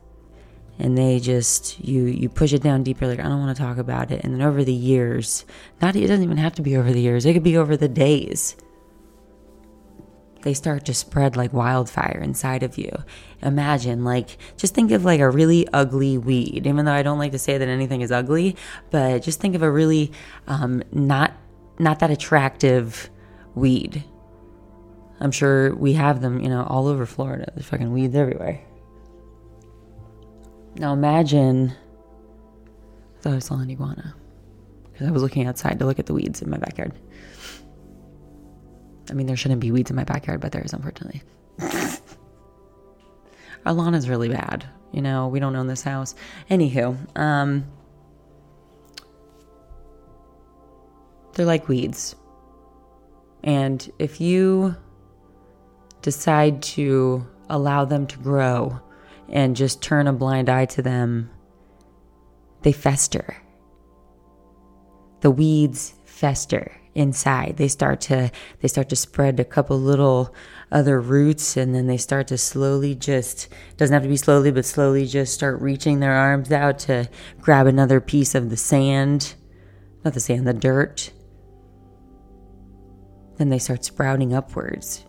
and 0.79 0.97
they 0.97 1.19
just 1.19 1.79
you 1.79 2.03
you 2.05 2.29
push 2.29 2.53
it 2.53 2.61
down 2.61 2.83
deeper 2.83 3.07
like 3.07 3.19
i 3.19 3.23
don't 3.23 3.39
want 3.39 3.55
to 3.55 3.61
talk 3.61 3.77
about 3.77 4.11
it. 4.11 4.23
And 4.23 4.33
then 4.33 4.41
over 4.41 4.63
the 4.63 4.73
years 4.73 5.45
not 5.81 5.95
it 5.95 6.07
doesn't 6.07 6.23
even 6.23 6.37
have 6.37 6.55
to 6.55 6.61
be 6.61 6.75
over 6.75 6.91
the 6.91 7.01
years 7.01 7.25
it 7.25 7.33
could 7.33 7.43
be 7.43 7.57
over 7.57 7.77
the 7.77 7.87
days 7.87 8.55
they 10.41 10.53
start 10.53 10.85
to 10.85 10.93
spread 10.93 11.35
like 11.35 11.51
wildfire 11.53 12.21
inside 12.23 12.61
of 12.61 12.77
you. 12.77 12.91
Imagine 13.41 14.03
like 14.03 14.37
just 14.57 14.75
think 14.75 14.91
of 14.91 15.03
like 15.03 15.19
a 15.19 15.29
really 15.29 15.67
ugly 15.73 16.17
weed 16.19 16.67
even 16.67 16.85
though 16.85 16.93
i 16.93 17.01
don't 17.01 17.17
like 17.17 17.31
to 17.31 17.39
say 17.39 17.57
that 17.57 17.67
anything 17.67 18.01
is 18.01 18.11
ugly 18.11 18.55
but 18.91 19.23
just 19.23 19.39
think 19.39 19.55
of 19.55 19.63
a 19.63 19.71
really 19.71 20.11
um, 20.47 20.83
not 20.91 21.33
not 21.79 21.99
that 21.99 22.11
attractive 22.11 23.09
weed. 23.55 24.03
I'm 25.19 25.31
sure 25.31 25.73
we 25.75 25.93
have 25.93 26.21
them 26.21 26.39
you 26.41 26.49
know 26.49 26.63
all 26.63 26.87
over 26.87 27.05
florida. 27.05 27.51
There's 27.55 27.67
fucking 27.67 27.91
weeds 27.91 28.15
everywhere 28.15 28.61
now 30.75 30.93
imagine. 30.93 31.73
Thought 33.21 33.33
I 33.33 33.39
saw 33.39 33.55
an 33.55 33.69
iguana 33.69 34.15
because 34.91 35.07
I 35.07 35.11
was 35.11 35.23
looking 35.23 35.47
outside 35.47 35.79
to 35.79 35.85
look 35.85 35.99
at 35.99 36.05
the 36.05 36.13
weeds 36.13 36.41
in 36.41 36.49
my 36.49 36.57
backyard. 36.57 36.93
I 39.09 39.13
mean, 39.13 39.27
there 39.27 39.35
shouldn't 39.35 39.61
be 39.61 39.71
weeds 39.71 39.89
in 39.89 39.95
my 39.95 40.03
backyard, 40.03 40.41
but 40.41 40.51
there 40.51 40.61
is, 40.61 40.73
unfortunately. 40.73 41.21
Our 43.65 43.73
lawn 43.73 43.95
is 43.95 44.07
really 44.07 44.29
bad. 44.29 44.65
You 44.91 45.01
know, 45.01 45.27
we 45.27 45.39
don't 45.39 45.55
own 45.55 45.67
this 45.67 45.81
house. 45.81 46.15
Anywho, 46.49 46.97
um, 47.17 47.65
they're 51.33 51.45
like 51.45 51.67
weeds. 51.67 52.15
And 53.43 53.91
if 53.99 54.21
you 54.21 54.75
decide 56.01 56.61
to 56.61 57.25
allow 57.49 57.85
them 57.85 58.07
to 58.07 58.17
grow 58.19 58.79
and 59.29 59.55
just 59.55 59.81
turn 59.81 60.07
a 60.07 60.13
blind 60.13 60.49
eye 60.49 60.65
to 60.65 60.81
them, 60.81 61.29
they 62.61 62.71
fester. 62.71 63.37
The 65.21 65.31
weeds 65.31 65.93
fester 66.05 66.71
inside. 66.95 67.57
They 67.57 67.67
start 67.67 68.01
to 68.01 68.31
they 68.61 68.67
start 68.67 68.89
to 68.89 68.95
spread 68.95 69.39
a 69.39 69.45
couple 69.45 69.77
little 69.77 70.33
other 70.71 70.99
roots 70.99 71.57
and 71.57 71.75
then 71.75 71.87
they 71.87 71.97
start 71.97 72.27
to 72.27 72.37
slowly 72.37 72.95
just 72.95 73.49
doesn't 73.77 73.93
have 73.93 74.03
to 74.03 74.09
be 74.09 74.17
slowly 74.17 74.51
but 74.51 74.65
slowly 74.65 75.05
just 75.05 75.33
start 75.33 75.61
reaching 75.61 75.99
their 75.99 76.13
arms 76.13 76.51
out 76.51 76.79
to 76.79 77.09
grab 77.41 77.67
another 77.67 77.99
piece 77.99 78.33
of 78.33 78.49
the 78.49 78.57
sand, 78.57 79.35
not 80.03 80.13
the 80.13 80.19
sand, 80.19 80.47
the 80.47 80.53
dirt. 80.53 81.11
Then 83.37 83.49
they 83.49 83.59
start 83.59 83.83
sprouting 83.83 84.33
upwards 84.33 85.05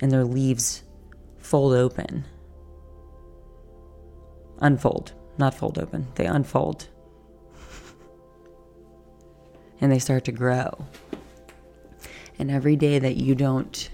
and 0.00 0.12
their 0.12 0.24
leaves 0.24 0.84
fold 1.38 1.74
open 1.74 2.24
unfold, 4.60 5.12
not 5.38 5.54
fold 5.54 5.78
open. 5.78 6.06
They 6.14 6.26
unfold. 6.26 6.86
and 9.80 9.90
they 9.90 9.98
start 9.98 10.24
to 10.24 10.32
grow. 10.32 10.86
And 12.38 12.50
every 12.50 12.76
day 12.76 12.98
that 12.98 13.16
you 13.16 13.34
don't 13.34 13.90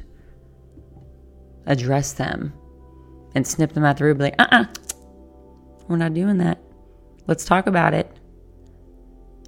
address 1.66 2.12
them 2.12 2.52
and 3.34 3.46
snip 3.46 3.72
them 3.72 3.84
out 3.84 3.96
the 3.96 4.04
root, 4.04 4.18
be 4.18 4.24
like, 4.24 4.34
uh 4.38 4.46
uh-uh, 4.50 4.62
uh, 4.62 4.66
we 5.88 5.94
are 5.94 5.98
not 5.98 6.14
doing 6.14 6.38
that. 6.38 6.58
Let's 7.26 7.44
talk 7.44 7.66
about 7.66 7.94
it. 7.94 8.10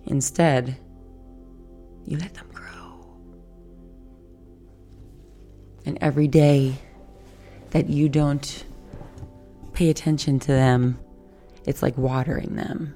Instead, 0.06 0.76
you 2.04 2.18
let 2.18 2.34
them 2.34 2.48
grow. 2.52 3.16
And 5.84 5.98
every 6.00 6.28
day 6.28 6.76
that 7.70 7.88
you 7.88 8.08
don't 8.08 8.64
pay 9.72 9.90
attention 9.90 10.38
to 10.40 10.48
them 10.48 10.98
it's 11.66 11.82
like 11.82 11.98
watering 11.98 12.56
them. 12.56 12.94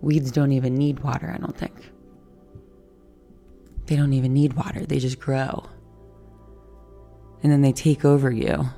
Weeds 0.00 0.30
don't 0.30 0.52
even 0.52 0.76
need 0.76 1.00
water, 1.00 1.30
I 1.34 1.38
don't 1.38 1.56
think. 1.56 1.90
They 3.86 3.96
don't 3.96 4.12
even 4.12 4.32
need 4.32 4.54
water, 4.54 4.86
they 4.86 4.98
just 4.98 5.18
grow. 5.18 5.68
And 7.42 7.50
then 7.50 7.60
they 7.60 7.72
take 7.72 8.04
over 8.04 8.30
you. 8.30 8.68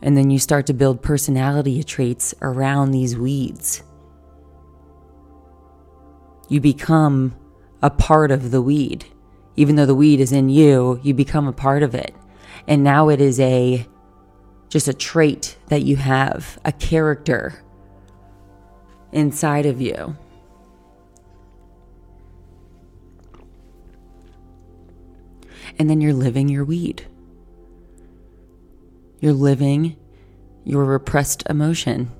And 0.00 0.16
then 0.16 0.30
you 0.30 0.38
start 0.38 0.66
to 0.66 0.72
build 0.72 1.02
personality 1.02 1.82
traits 1.82 2.34
around 2.40 2.90
these 2.92 3.16
weeds. 3.16 3.82
You 6.48 6.60
become 6.60 7.36
a 7.82 7.90
part 7.90 8.30
of 8.30 8.50
the 8.50 8.62
weed. 8.62 9.04
Even 9.56 9.74
though 9.76 9.86
the 9.86 9.94
weed 9.94 10.20
is 10.20 10.32
in 10.32 10.48
you, 10.48 11.00
you 11.02 11.14
become 11.14 11.48
a 11.48 11.52
part 11.52 11.82
of 11.82 11.94
it. 11.94 12.14
And 12.66 12.84
now 12.84 13.08
it 13.08 13.20
is 13.20 13.40
a 13.40 13.86
just 14.68 14.88
a 14.88 14.94
trait 14.94 15.56
that 15.68 15.82
you 15.82 15.96
have, 15.96 16.58
a 16.64 16.72
character 16.72 17.62
inside 19.12 19.66
of 19.66 19.80
you. 19.80 20.16
And 25.78 25.88
then 25.88 26.00
you're 26.00 26.12
living 26.12 26.48
your 26.48 26.64
weed. 26.64 27.06
You're 29.20 29.32
living 29.32 29.96
your 30.64 30.84
repressed 30.84 31.44
emotion. 31.48 32.10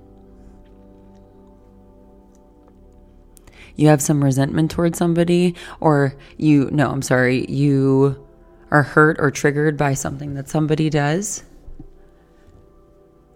You 3.76 3.88
have 3.88 4.02
some 4.02 4.24
resentment 4.24 4.70
towards 4.70 4.98
somebody, 4.98 5.54
or 5.80 6.16
you, 6.36 6.68
no, 6.72 6.90
I'm 6.90 7.02
sorry, 7.02 7.46
you 7.48 8.24
are 8.70 8.82
hurt 8.82 9.18
or 9.20 9.30
triggered 9.30 9.76
by 9.76 9.94
something 9.94 10.34
that 10.34 10.48
somebody 10.48 10.90
does 10.90 11.44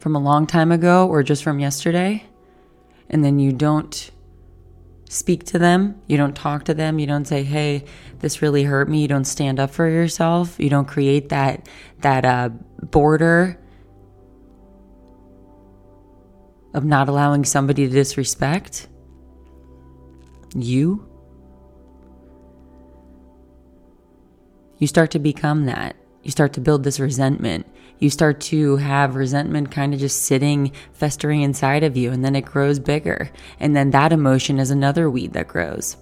from 0.02 0.16
a 0.16 0.18
long 0.18 0.48
time 0.48 0.72
ago 0.72 1.06
or 1.06 1.22
just 1.22 1.44
from 1.44 1.60
yesterday, 1.60 2.24
and 3.08 3.24
then 3.24 3.38
you 3.38 3.52
don't 3.52 4.10
speak 5.08 5.44
to 5.44 5.60
them, 5.60 5.94
you 6.08 6.16
don't 6.16 6.34
talk 6.34 6.64
to 6.64 6.74
them, 6.74 6.98
you 6.98 7.06
don't 7.06 7.24
say, 7.24 7.44
"Hey, 7.44 7.84
this 8.18 8.42
really 8.42 8.64
hurt 8.64 8.88
me." 8.88 9.02
You 9.02 9.06
don't 9.06 9.26
stand 9.26 9.60
up 9.60 9.70
for 9.70 9.88
yourself. 9.88 10.58
You 10.58 10.68
don't 10.70 10.88
create 10.88 11.28
that 11.28 11.68
that 12.00 12.24
uh, 12.24 12.48
border 12.82 13.60
of 16.74 16.84
not 16.84 17.08
allowing 17.08 17.44
somebody 17.44 17.86
to 17.86 17.92
disrespect 17.92 18.88
you. 20.52 21.06
You 24.78 24.88
start 24.88 25.12
to 25.12 25.20
become 25.20 25.66
that. 25.66 25.94
You 26.24 26.32
start 26.32 26.54
to 26.54 26.60
build 26.60 26.82
this 26.82 26.98
resentment 26.98 27.66
you 28.02 28.10
start 28.10 28.40
to 28.40 28.76
have 28.76 29.14
resentment 29.14 29.70
kind 29.70 29.94
of 29.94 30.00
just 30.00 30.22
sitting, 30.22 30.72
festering 30.92 31.42
inside 31.42 31.84
of 31.84 31.96
you, 31.96 32.10
and 32.10 32.24
then 32.24 32.34
it 32.34 32.44
grows 32.44 32.80
bigger. 32.80 33.30
And 33.60 33.76
then 33.76 33.92
that 33.92 34.12
emotion 34.12 34.58
is 34.58 34.72
another 34.72 35.08
weed 35.08 35.34
that 35.34 35.46
grows. 35.46 35.96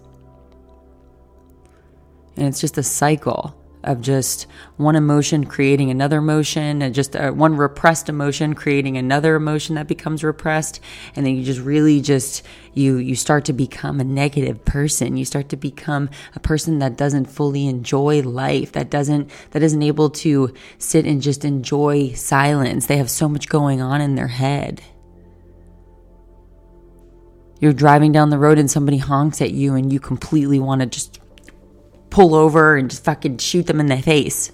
And 2.36 2.46
it's 2.46 2.60
just 2.60 2.78
a 2.78 2.82
cycle 2.82 3.54
of 3.82 4.00
just 4.00 4.46
one 4.76 4.96
emotion 4.96 5.44
creating 5.44 5.90
another 5.90 6.18
emotion 6.18 6.82
and 6.82 6.94
just 6.94 7.16
uh, 7.16 7.30
one 7.30 7.56
repressed 7.56 8.08
emotion 8.08 8.54
creating 8.54 8.96
another 8.96 9.34
emotion 9.34 9.74
that 9.76 9.86
becomes 9.86 10.22
repressed. 10.22 10.80
And 11.16 11.24
then 11.24 11.36
you 11.36 11.44
just 11.44 11.60
really 11.60 12.00
just 12.00 12.44
you 12.74 12.96
you 12.96 13.14
start 13.14 13.44
to 13.46 13.52
become 13.52 14.00
a 14.00 14.04
negative 14.04 14.64
person. 14.64 15.16
You 15.16 15.24
start 15.24 15.48
to 15.50 15.56
become 15.56 16.10
a 16.34 16.40
person 16.40 16.78
that 16.80 16.96
doesn't 16.96 17.26
fully 17.26 17.66
enjoy 17.66 18.22
life 18.22 18.72
that 18.72 18.90
doesn't 18.90 19.30
that 19.50 19.62
isn't 19.62 19.82
able 19.82 20.10
to 20.10 20.52
sit 20.78 21.06
and 21.06 21.22
just 21.22 21.44
enjoy 21.44 22.12
silence. 22.12 22.86
They 22.86 22.98
have 22.98 23.10
so 23.10 23.28
much 23.28 23.48
going 23.48 23.80
on 23.80 24.00
in 24.00 24.14
their 24.14 24.28
head. 24.28 24.82
You're 27.60 27.74
driving 27.74 28.10
down 28.10 28.30
the 28.30 28.38
road 28.38 28.58
and 28.58 28.70
somebody 28.70 28.96
honks 28.96 29.42
at 29.42 29.50
you 29.50 29.74
and 29.74 29.92
you 29.92 30.00
completely 30.00 30.58
want 30.58 30.80
to 30.80 30.86
just 30.86 31.20
pull 32.10 32.34
over 32.34 32.76
and 32.76 32.90
just 32.90 33.04
fucking 33.04 33.38
shoot 33.38 33.66
them 33.66 33.80
in 33.80 33.86
the 33.86 34.02
face. 34.02 34.52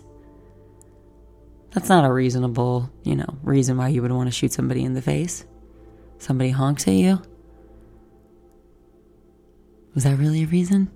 That's 1.73 1.89
not 1.89 2.05
a 2.05 2.13
reasonable, 2.13 2.91
you 3.03 3.17
know, 3.17 3.39
reason 3.43 3.77
why 3.77 3.89
you 3.89 4.03
would 4.03 4.13
want 4.13 4.29
to 4.29 4.33
shoot 4.33 4.53
somebody 4.53 4.85
in 4.85 4.95
the 4.95 5.03
face. 5.03 5.45
Somebody 6.19 6.51
honks 6.51 6.87
at 6.89 6.95
you. 6.95 7.21
Was 9.95 10.05
that 10.05 10.17
really 10.17 10.43
a 10.43 10.47
reason? 10.47 10.91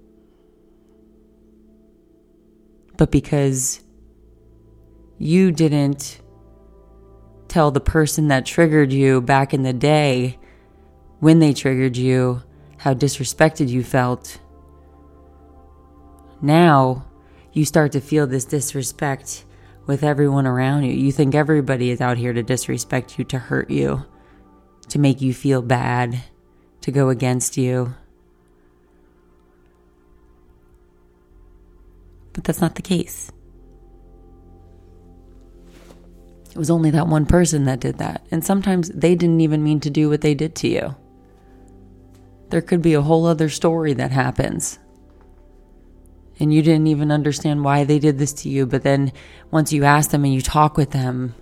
But 2.96 3.10
because 3.10 3.80
you 5.18 5.52
didn't 5.52 6.20
tell 7.48 7.70
the 7.70 7.80
person 7.80 8.28
that 8.28 8.46
triggered 8.46 8.92
you 8.92 9.20
back 9.20 9.52
in 9.52 9.62
the 9.62 9.72
day 9.72 10.38
when 11.18 11.40
they 11.40 11.52
triggered 11.52 11.96
you 11.96 12.42
how 12.78 12.94
disrespected 12.94 13.68
you 13.68 13.82
felt. 13.82 14.38
Now 16.42 17.06
you 17.52 17.64
start 17.64 17.92
to 17.92 18.00
feel 18.00 18.26
this 18.26 18.44
disrespect 18.44 19.44
with 19.86 20.02
everyone 20.02 20.46
around 20.46 20.84
you. 20.84 20.92
You 20.92 21.12
think 21.12 21.34
everybody 21.34 21.90
is 21.90 22.00
out 22.00 22.16
here 22.16 22.32
to 22.32 22.42
disrespect 22.42 23.18
you, 23.18 23.24
to 23.24 23.38
hurt 23.38 23.70
you, 23.70 24.04
to 24.88 24.98
make 24.98 25.20
you 25.20 25.34
feel 25.34 25.62
bad, 25.62 26.22
to 26.82 26.90
go 26.90 27.08
against 27.08 27.56
you. 27.56 27.94
But 32.32 32.44
that's 32.44 32.60
not 32.60 32.76
the 32.76 32.82
case. 32.82 33.32
It 36.50 36.56
was 36.56 36.70
only 36.70 36.90
that 36.90 37.06
one 37.06 37.26
person 37.26 37.64
that 37.64 37.80
did 37.80 37.98
that. 37.98 38.26
And 38.30 38.44
sometimes 38.44 38.88
they 38.90 39.14
didn't 39.14 39.40
even 39.40 39.62
mean 39.62 39.80
to 39.80 39.90
do 39.90 40.08
what 40.08 40.20
they 40.20 40.34
did 40.34 40.54
to 40.56 40.68
you. 40.68 40.96
There 42.50 42.62
could 42.62 42.82
be 42.82 42.94
a 42.94 43.02
whole 43.02 43.26
other 43.26 43.48
story 43.48 43.92
that 43.94 44.10
happens. 44.10 44.78
And 46.40 46.52
you 46.52 46.62
didn't 46.62 46.86
even 46.86 47.12
understand 47.12 47.62
why 47.62 47.84
they 47.84 47.98
did 47.98 48.18
this 48.18 48.32
to 48.32 48.48
you. 48.48 48.66
But 48.66 48.82
then 48.82 49.12
once 49.50 49.72
you 49.72 49.84
ask 49.84 50.10
them 50.10 50.24
and 50.24 50.32
you 50.32 50.40
talk 50.40 50.76
with 50.76 50.90
them, 50.90 51.34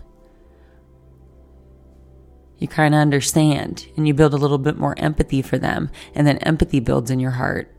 you 2.59 2.67
kind 2.67 2.95
of 2.95 3.01
understand 3.01 3.87
and 3.97 4.09
you 4.09 4.13
build 4.13 4.35
a 4.35 4.39
little 4.39 4.59
bit 4.59 4.77
more 4.77 4.99
empathy 4.99 5.41
for 5.41 5.57
them. 5.57 5.91
And 6.15 6.27
then 6.27 6.39
empathy 6.39 6.81
builds 6.81 7.11
in 7.11 7.21
your 7.21 7.31
heart. 7.31 7.73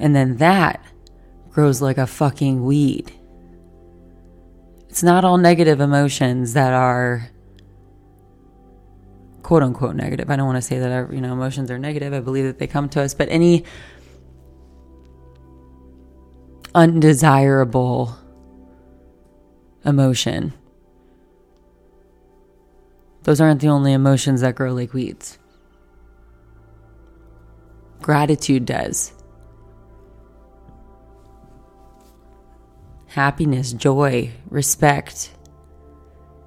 And 0.00 0.14
then 0.14 0.38
that 0.38 0.84
grows 1.50 1.80
like 1.80 1.98
a 1.98 2.06
fucking 2.06 2.64
weed. 2.64 3.12
It's 4.88 5.02
not 5.02 5.24
all 5.24 5.38
negative 5.38 5.80
emotions 5.80 6.54
that 6.54 6.72
are 6.72 7.30
quote 9.42 9.62
unquote 9.62 9.96
negative. 9.96 10.30
I 10.30 10.36
don't 10.36 10.46
want 10.46 10.56
to 10.56 10.62
say 10.62 10.78
that 10.78 11.12
you 11.12 11.20
know 11.20 11.32
emotions 11.32 11.70
are 11.70 11.78
negative. 11.78 12.12
I 12.12 12.20
believe 12.20 12.44
that 12.44 12.58
they 12.58 12.66
come 12.66 12.88
to 12.90 13.02
us, 13.02 13.14
but 13.14 13.28
any 13.30 13.64
undesirable 16.74 18.16
emotion 19.84 20.52
those 23.28 23.42
aren't 23.42 23.60
the 23.60 23.68
only 23.68 23.92
emotions 23.92 24.40
that 24.40 24.54
grow 24.54 24.72
like 24.72 24.94
weeds. 24.94 25.38
Gratitude 28.00 28.64
does. 28.64 29.12
Happiness, 33.08 33.74
joy, 33.74 34.30
respect, 34.48 35.30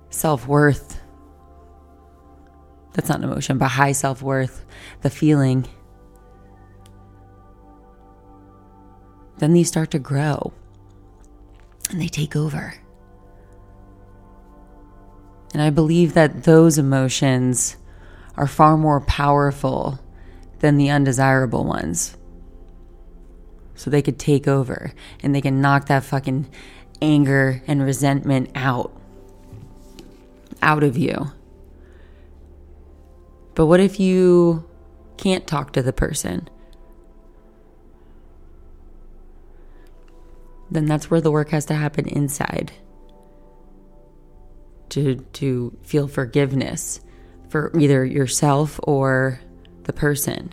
self 0.09 0.47
worth. 0.47 0.99
That's 2.93 3.09
not 3.09 3.19
an 3.19 3.25
emotion, 3.25 3.59
but 3.59 3.67
high 3.67 3.91
self 3.91 4.23
worth, 4.23 4.65
the 5.01 5.11
feeling. 5.11 5.67
Then 9.41 9.53
these 9.53 9.69
start 9.69 9.89
to 9.89 9.97
grow 9.97 10.53
and 11.89 11.99
they 11.99 12.07
take 12.07 12.35
over. 12.35 12.75
And 15.51 15.63
I 15.63 15.71
believe 15.71 16.13
that 16.13 16.43
those 16.43 16.77
emotions 16.77 17.75
are 18.37 18.45
far 18.45 18.77
more 18.77 19.01
powerful 19.01 19.99
than 20.59 20.77
the 20.77 20.91
undesirable 20.91 21.65
ones. 21.65 22.15
So 23.73 23.89
they 23.89 24.03
could 24.03 24.19
take 24.19 24.47
over 24.47 24.93
and 25.23 25.33
they 25.33 25.41
can 25.41 25.59
knock 25.59 25.87
that 25.87 26.03
fucking 26.03 26.47
anger 27.01 27.63
and 27.65 27.81
resentment 27.81 28.51
out 28.53 28.95
out 30.61 30.83
of 30.83 30.95
you. 30.95 31.31
But 33.55 33.65
what 33.65 33.79
if 33.79 33.99
you 33.99 34.69
can't 35.17 35.47
talk 35.47 35.73
to 35.73 35.81
the 35.81 35.93
person? 35.93 36.47
Then 40.71 40.85
that's 40.85 41.11
where 41.11 41.21
the 41.21 41.31
work 41.31 41.49
has 41.49 41.65
to 41.65 41.75
happen 41.75 42.07
inside 42.07 42.71
to 44.91 45.15
to 45.33 45.77
feel 45.83 46.07
forgiveness 46.07 47.01
for 47.49 47.77
either 47.77 48.05
yourself 48.05 48.79
or 48.83 49.41
the 49.83 49.93
person. 49.93 50.51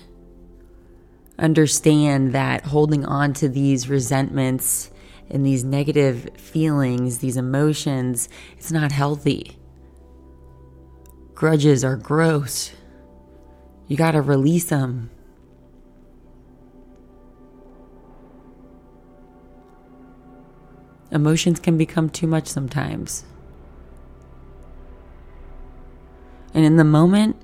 Understand 1.39 2.33
that 2.33 2.65
holding 2.65 3.05
on 3.05 3.33
to 3.35 3.49
these 3.49 3.89
resentments 3.89 4.91
and 5.31 5.47
these 5.47 5.63
negative 5.63 6.31
feelings, 6.37 7.19
these 7.19 7.37
emotions, 7.37 8.29
it's 8.57 8.73
not 8.73 8.91
healthy. 8.91 9.57
Grudges 11.35 11.85
are 11.85 11.97
gross. 11.97 12.73
You 13.87 13.97
got 13.97 14.13
to 14.13 14.21
release 14.21 14.65
them. 14.65 15.11
Emotions 21.11 21.59
can 21.59 21.79
become 21.79 22.11
too 22.11 22.27
much 22.27 22.47
sometimes. 22.47 23.25
And 26.55 26.65
in 26.65 26.77
the 26.77 26.85
moment, 26.85 27.37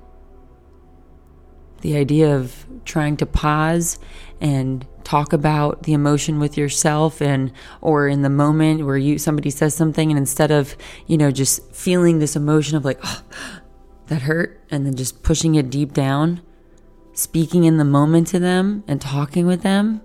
the 1.81 1.95
idea 1.95 2.35
of 2.35 2.65
trying 2.85 3.17
to 3.17 3.25
pause 3.25 3.99
and 4.41 4.85
talk 5.03 5.33
about 5.33 5.83
the 5.83 5.93
emotion 5.93 6.39
with 6.39 6.57
yourself 6.57 7.21
and 7.21 7.51
or 7.79 8.07
in 8.07 8.23
the 8.23 8.29
moment 8.29 8.83
where 8.85 8.97
you 8.97 9.19
somebody 9.19 9.49
says 9.51 9.75
something 9.75 10.09
and 10.09 10.17
instead 10.17 10.49
of 10.49 10.75
you 11.05 11.15
know 11.15 11.29
just 11.29 11.71
feeling 11.73 12.17
this 12.17 12.35
emotion 12.35 12.75
of 12.75 12.83
like 12.83 12.99
oh, 13.03 13.21
that 14.07 14.23
hurt 14.23 14.59
and 14.71 14.85
then 14.85 14.95
just 14.95 15.21
pushing 15.21 15.53
it 15.55 15.69
deep 15.69 15.93
down 15.93 16.41
speaking 17.13 17.65
in 17.65 17.77
the 17.77 17.85
moment 17.85 18.27
to 18.27 18.39
them 18.39 18.83
and 18.87 18.99
talking 18.99 19.45
with 19.45 19.61
them 19.61 20.01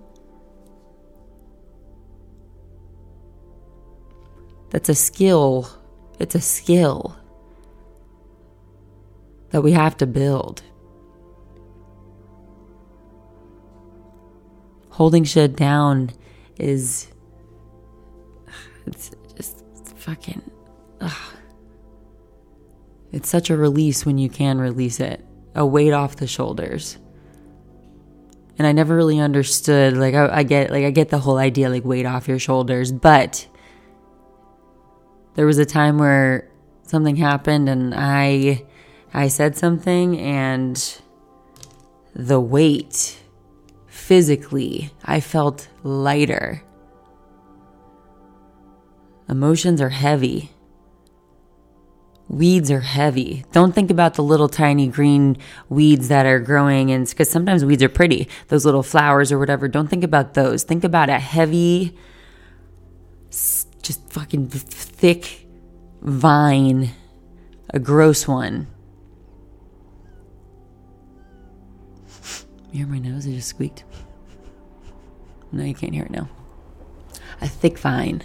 that's 4.71 4.89
a 4.89 4.95
skill 4.95 5.69
it's 6.21 6.35
a 6.35 6.41
skill 6.41 7.17
that 9.49 9.63
we 9.63 9.71
have 9.71 9.97
to 9.97 10.05
build. 10.05 10.61
Holding 14.89 15.23
shit 15.23 15.55
down 15.55 16.11
is 16.59 17.07
it's 18.85 19.09
just 19.35 19.63
fucking 19.97 20.43
ugh. 20.99 21.33
It's 23.11 23.27
such 23.27 23.49
a 23.49 23.57
release 23.57 24.05
when 24.05 24.19
you 24.19 24.29
can 24.29 24.59
release 24.59 24.99
it. 24.99 25.25
A 25.55 25.65
weight 25.65 25.93
off 25.93 26.17
the 26.17 26.27
shoulders. 26.27 26.99
And 28.59 28.67
I 28.67 28.73
never 28.73 28.95
really 28.95 29.19
understood 29.19 29.97
like 29.97 30.13
I, 30.13 30.27
I 30.37 30.43
get 30.43 30.69
like 30.69 30.85
I 30.85 30.91
get 30.91 31.09
the 31.09 31.17
whole 31.17 31.37
idea 31.37 31.67
like 31.67 31.83
weight 31.83 32.05
off 32.05 32.27
your 32.27 32.37
shoulders, 32.37 32.91
but 32.91 33.47
there 35.35 35.45
was 35.45 35.57
a 35.57 35.65
time 35.65 35.97
where 35.97 36.49
something 36.83 37.15
happened 37.15 37.69
and 37.69 37.93
I 37.95 38.65
I 39.13 39.27
said 39.27 39.57
something 39.57 40.19
and 40.19 41.01
the 42.13 42.39
weight 42.39 43.17
physically, 43.87 44.91
I 45.05 45.19
felt 45.19 45.69
lighter. 45.83 46.63
Emotions 49.29 49.79
are 49.79 49.89
heavy. 49.89 50.51
Weeds 52.27 52.71
are 52.71 52.81
heavy. 52.81 53.45
Don't 53.51 53.73
think 53.73 53.91
about 53.91 54.15
the 54.15 54.23
little 54.23 54.49
tiny 54.49 54.87
green 54.87 55.37
weeds 55.69 56.07
that 56.07 56.25
are 56.25 56.39
growing 56.39 56.91
and 56.91 57.07
because 57.07 57.29
sometimes 57.29 57.63
weeds 57.63 57.83
are 57.83 57.89
pretty, 57.89 58.27
those 58.47 58.65
little 58.65 58.83
flowers 58.83 59.31
or 59.31 59.39
whatever. 59.39 59.67
Don't 59.67 59.89
think 59.89 60.03
about 60.03 60.33
those. 60.33 60.63
Think 60.63 60.83
about 60.83 61.09
a 61.09 61.19
heavy, 61.19 61.97
just 63.81 64.07
fucking 64.11 64.47
thick 64.47 65.47
vine, 66.01 66.91
a 67.69 67.79
gross 67.79 68.27
one 68.27 68.67
You 72.71 72.79
hear 72.79 72.87
my 72.87 72.99
nose? 72.99 73.25
It 73.25 73.33
just 73.33 73.49
squeaked. 73.49 73.83
No, 75.51 75.65
you 75.65 75.75
can't 75.75 75.93
hear 75.93 76.05
it 76.05 76.11
now. 76.11 76.29
A 77.41 77.47
thick 77.47 77.77
vine. 77.77 78.23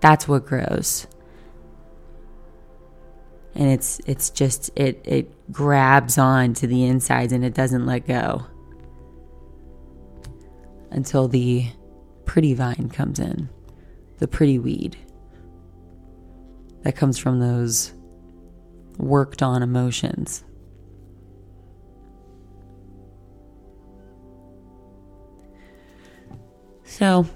That's 0.00 0.28
what 0.28 0.46
grows. 0.46 1.08
And 3.56 3.68
it's 3.68 4.00
it's 4.06 4.30
just 4.30 4.70
it 4.76 5.00
it 5.04 5.52
grabs 5.52 6.18
on 6.18 6.54
to 6.54 6.68
the 6.68 6.84
insides 6.84 7.32
and 7.32 7.44
it 7.44 7.54
doesn't 7.54 7.84
let 7.84 8.06
go 8.06 8.46
until 10.90 11.28
the 11.28 11.66
pretty 12.24 12.54
vine 12.54 12.90
comes 12.92 13.18
in, 13.18 13.48
the 14.18 14.28
pretty 14.28 14.58
weed 14.58 14.96
that 16.82 16.96
comes 16.96 17.18
from 17.18 17.40
those 17.40 17.92
worked 18.98 19.42
on 19.42 19.62
emotions. 19.62 20.44
So, 26.84 27.26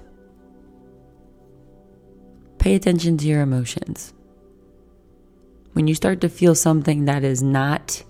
pay 2.57 2.75
attention 2.75 3.17
to 3.19 3.27
your 3.27 3.41
emotions. 3.41 4.13
When 5.73 5.87
you 5.87 5.95
start 5.95 6.21
to 6.21 6.29
feel 6.29 6.55
something 6.55 7.05
that 7.05 7.23
is 7.23 7.41
not 7.41 8.03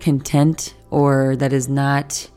content 0.00 0.74
or 0.90 1.36
that 1.36 1.52
is 1.52 1.68
not 1.68 2.30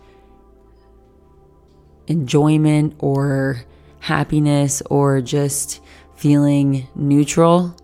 enjoyment 2.07 2.95
or 2.99 3.63
happiness 3.99 4.81
or 4.89 5.21
just 5.21 5.81
feeling 6.15 6.87
neutral, 6.95 7.75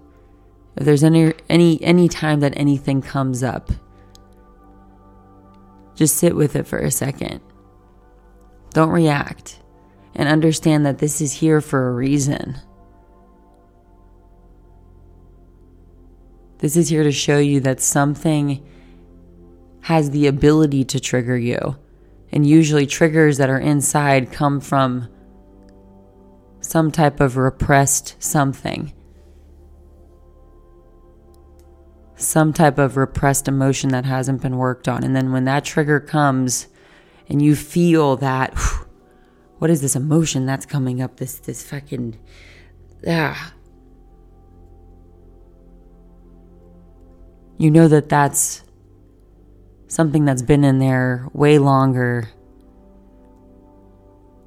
if 0.75 0.85
there's 0.85 1.03
any 1.03 1.33
any 1.49 1.81
any 1.83 2.07
time 2.07 2.39
that 2.39 2.53
anything 2.55 3.01
comes 3.01 3.43
up, 3.43 3.69
just 5.95 6.17
sit 6.17 6.35
with 6.35 6.55
it 6.55 6.65
for 6.65 6.79
a 6.79 6.91
second. 6.91 7.41
Don't 8.71 8.89
react 8.89 9.59
and 10.15 10.27
understand 10.27 10.85
that 10.85 10.97
this 10.97 11.21
is 11.21 11.33
here 11.33 11.61
for 11.61 11.89
a 11.89 11.93
reason. 11.93 12.55
This 16.59 16.75
is 16.75 16.89
here 16.89 17.03
to 17.03 17.11
show 17.11 17.39
you 17.39 17.59
that 17.61 17.81
something 17.81 18.65
has 19.81 20.11
the 20.11 20.27
ability 20.27 20.85
to 20.85 20.99
trigger 20.99 21.37
you. 21.37 21.75
And 22.33 22.47
usually, 22.47 22.87
triggers 22.87 23.37
that 23.37 23.51
are 23.51 23.59
inside 23.59 24.31
come 24.31 24.59
from 24.59 25.07
some 26.61 26.91
type 26.91 27.19
of 27.19 27.37
repressed 27.37 28.15
something, 28.17 28.91
some 32.15 32.51
type 32.51 32.79
of 32.79 32.97
repressed 32.97 33.47
emotion 33.47 33.91
that 33.91 34.05
hasn't 34.05 34.41
been 34.41 34.57
worked 34.57 34.87
on. 34.87 35.03
And 35.03 35.15
then 35.15 35.31
when 35.31 35.45
that 35.45 35.63
trigger 35.63 35.99
comes 35.99 36.67
and 37.29 37.39
you 37.39 37.55
feel 37.55 38.15
that, 38.17 38.57
what 39.59 39.69
is 39.69 39.81
this 39.81 39.95
emotion 39.95 40.47
that's 40.47 40.65
coming 40.65 41.03
up? 41.03 41.17
This, 41.17 41.35
this 41.35 41.61
fucking, 41.61 42.17
ah. 43.07 43.53
You 47.59 47.69
know 47.69 47.87
that 47.87 48.09
that's 48.09 48.63
something 49.93 50.25
that's 50.25 50.41
been 50.41 50.63
in 50.63 50.79
there 50.79 51.27
way 51.33 51.59
longer 51.59 52.27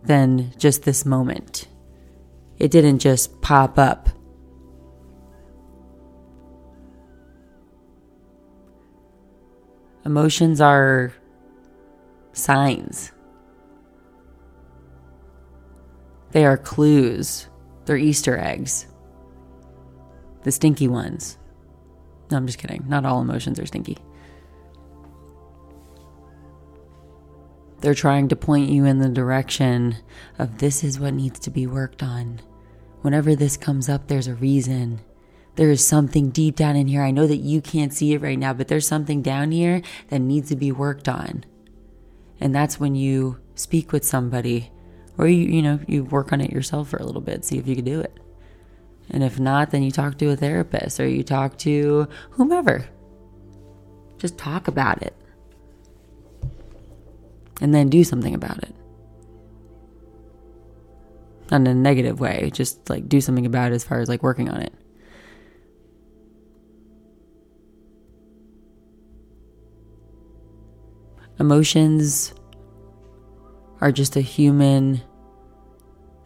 than 0.02 0.52
just 0.59 0.82
this 0.82 1.06
moment. 1.06 1.68
It 2.59 2.72
didn't 2.72 2.98
just 2.98 3.40
pop 3.42 3.78
up. 3.78 4.09
Emotions 10.04 10.61
are 10.61 11.12
signs. 12.32 13.12
They 16.32 16.44
are 16.44 16.59
clues. 16.59 17.48
They're 17.85 17.96
Easter 17.96 18.37
eggs. 18.37 18.87
The 20.42 20.50
stinky 20.50 20.88
ones. 20.88 21.38
No, 22.32 22.37
I'm 22.37 22.46
just 22.46 22.59
kidding. 22.59 22.85
Not 22.88 23.04
all 23.04 23.20
emotions 23.20 23.61
are 23.61 23.66
stinky. 23.66 23.98
They're 27.80 27.94
trying 27.94 28.28
to 28.28 28.36
point 28.36 28.70
you 28.70 28.84
in 28.84 28.98
the 28.98 29.08
direction 29.08 29.96
of 30.38 30.58
this 30.58 30.82
is 30.82 30.98
what 30.98 31.14
needs 31.14 31.38
to 31.40 31.50
be 31.50 31.66
worked 31.66 32.02
on. 32.02 32.40
Whenever 33.02 33.36
this 33.36 33.56
comes 33.56 33.88
up, 33.88 34.08
there's 34.08 34.26
a 34.26 34.34
reason. 34.34 35.00
There 35.56 35.70
is 35.70 35.86
something 35.86 36.30
deep 36.30 36.56
down 36.56 36.76
in 36.76 36.88
here. 36.88 37.02
I 37.02 37.10
know 37.10 37.26
that 37.26 37.36
you 37.36 37.60
can't 37.60 37.92
see 37.92 38.12
it 38.12 38.22
right 38.22 38.38
now, 38.38 38.52
but 38.52 38.68
there's 38.68 38.86
something 38.86 39.22
down 39.22 39.52
here 39.52 39.82
that 40.08 40.18
needs 40.20 40.48
to 40.48 40.56
be 40.56 40.72
worked 40.72 41.08
on. 41.08 41.44
And 42.40 42.54
that's 42.54 42.80
when 42.80 42.94
you 42.94 43.38
speak 43.54 43.92
with 43.92 44.04
somebody 44.04 44.70
or 45.18 45.26
you 45.26 45.46
you 45.46 45.62
know, 45.62 45.80
you 45.86 46.04
work 46.04 46.32
on 46.32 46.40
it 46.40 46.52
yourself 46.52 46.88
for 46.88 46.98
a 46.98 47.04
little 47.04 47.22
bit, 47.22 47.44
see 47.44 47.58
if 47.58 47.66
you 47.66 47.74
can 47.74 47.84
do 47.84 48.00
it. 48.00 48.18
And 49.10 49.22
if 49.22 49.38
not, 49.38 49.70
then 49.70 49.82
you 49.82 49.90
talk 49.90 50.18
to 50.18 50.30
a 50.30 50.36
therapist 50.36 50.98
or 51.00 51.08
you 51.08 51.22
talk 51.22 51.56
to 51.58 52.08
whomever. 52.30 52.86
Just 54.18 54.36
talk 54.36 54.68
about 54.68 55.02
it 55.02 55.14
and 57.60 57.74
then 57.74 57.88
do 57.88 58.04
something 58.04 58.34
about 58.34 58.58
it. 58.62 58.74
Not 61.50 61.60
in 61.60 61.66
a 61.66 61.74
negative 61.74 62.20
way, 62.20 62.50
just 62.52 62.90
like 62.90 63.08
do 63.08 63.20
something 63.20 63.46
about 63.46 63.72
it 63.72 63.74
as 63.74 63.84
far 63.84 64.00
as 64.00 64.08
like 64.08 64.22
working 64.22 64.48
on 64.48 64.60
it. 64.60 64.72
Emotions 71.38 72.34
are 73.80 73.92
just 73.92 74.16
a 74.16 74.20
human 74.20 75.02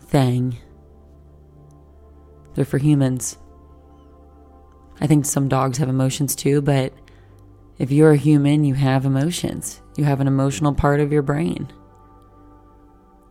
thing. 0.01 0.57
They're 2.55 2.65
for 2.65 2.79
humans. 2.79 3.37
I 5.01 5.07
think 5.07 5.25
some 5.25 5.49
dogs 5.49 5.79
have 5.79 5.89
emotions 5.89 6.37
too, 6.37 6.63
but 6.63 6.93
if 7.81 7.91
you're 7.91 8.13
a 8.13 8.17
human, 8.17 8.63
you 8.63 8.75
have 8.75 9.07
emotions. 9.07 9.81
You 9.97 10.05
have 10.05 10.21
an 10.21 10.27
emotional 10.27 10.75
part 10.75 11.01
of 11.01 11.11
your 11.11 11.23
brain. 11.23 11.73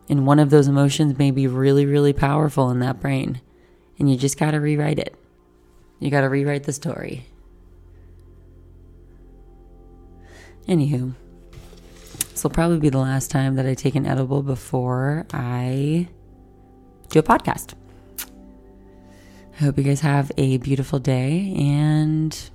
And 0.09 0.25
one 0.25 0.39
of 0.39 0.49
those 0.49 0.67
emotions 0.67 1.19
may 1.19 1.29
be 1.29 1.45
really, 1.45 1.85
really 1.85 2.13
powerful 2.13 2.71
in 2.71 2.79
that 2.79 2.99
brain. 2.99 3.41
And 3.99 4.09
you 4.09 4.17
just 4.17 4.39
got 4.39 4.51
to 4.51 4.59
rewrite 4.59 4.97
it. 4.97 5.15
You 5.99 6.09
got 6.09 6.21
to 6.21 6.29
rewrite 6.29 6.63
the 6.63 6.73
story. 6.73 7.27
Anywho, 10.67 11.13
this 12.31 12.43
will 12.43 12.49
probably 12.49 12.79
be 12.79 12.89
the 12.89 12.97
last 12.97 13.29
time 13.29 13.53
that 13.55 13.67
I 13.67 13.75
take 13.75 13.93
an 13.93 14.07
edible 14.07 14.41
before 14.41 15.27
I 15.31 16.07
do 17.09 17.19
a 17.19 17.23
podcast. 17.23 17.75
I 19.53 19.63
hope 19.63 19.77
you 19.77 19.83
guys 19.83 20.01
have 20.01 20.31
a 20.38 20.57
beautiful 20.57 20.97
day 20.97 21.53
and 21.55 22.49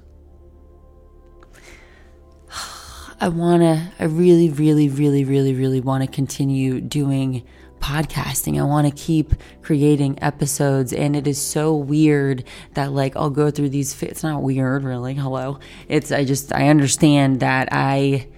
I 3.25 3.29
want 3.29 3.63
to, 3.63 3.91
I 3.99 4.05
really, 4.05 4.51
really, 4.51 4.91
really, 4.91 5.25
really, 5.25 5.55
really 5.55 5.81
want 5.81 6.05
to 6.05 6.07
continue 6.07 6.79
doing 6.79 7.43
podcasting. 7.79 8.61
I 8.61 8.65
want 8.65 8.87
to 8.87 8.93
keep 8.93 9.33
creating 9.63 10.23
episodes. 10.23 10.93
And 10.93 11.17
it 11.17 11.27
is 11.27 11.41
so 11.41 11.75
weird 11.75 12.45
that, 12.75 12.93
like, 12.93 13.17
I'll 13.17 13.31
go 13.31 13.51
through 13.51 13.71
these. 13.71 14.03
It's 14.03 14.23
not 14.23 14.43
weird, 14.43 14.85
really. 14.85 15.15
Hello. 15.15 15.59
It's, 15.89 16.13
I 16.13 16.27
just, 16.27 16.53
I 16.53 16.69
understand 16.69 17.41
that 17.41 17.71
I, 17.73 18.29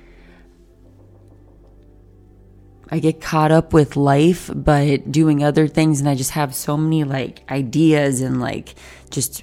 I 2.89 3.01
get 3.01 3.21
caught 3.21 3.51
up 3.51 3.73
with 3.73 3.97
life, 3.97 4.49
but 4.55 5.11
doing 5.11 5.43
other 5.43 5.67
things. 5.67 5.99
And 5.99 6.09
I 6.09 6.15
just 6.15 6.31
have 6.31 6.55
so 6.55 6.77
many, 6.77 7.03
like, 7.03 7.43
ideas 7.51 8.21
and, 8.21 8.41
like, 8.41 8.77
just 9.11 9.43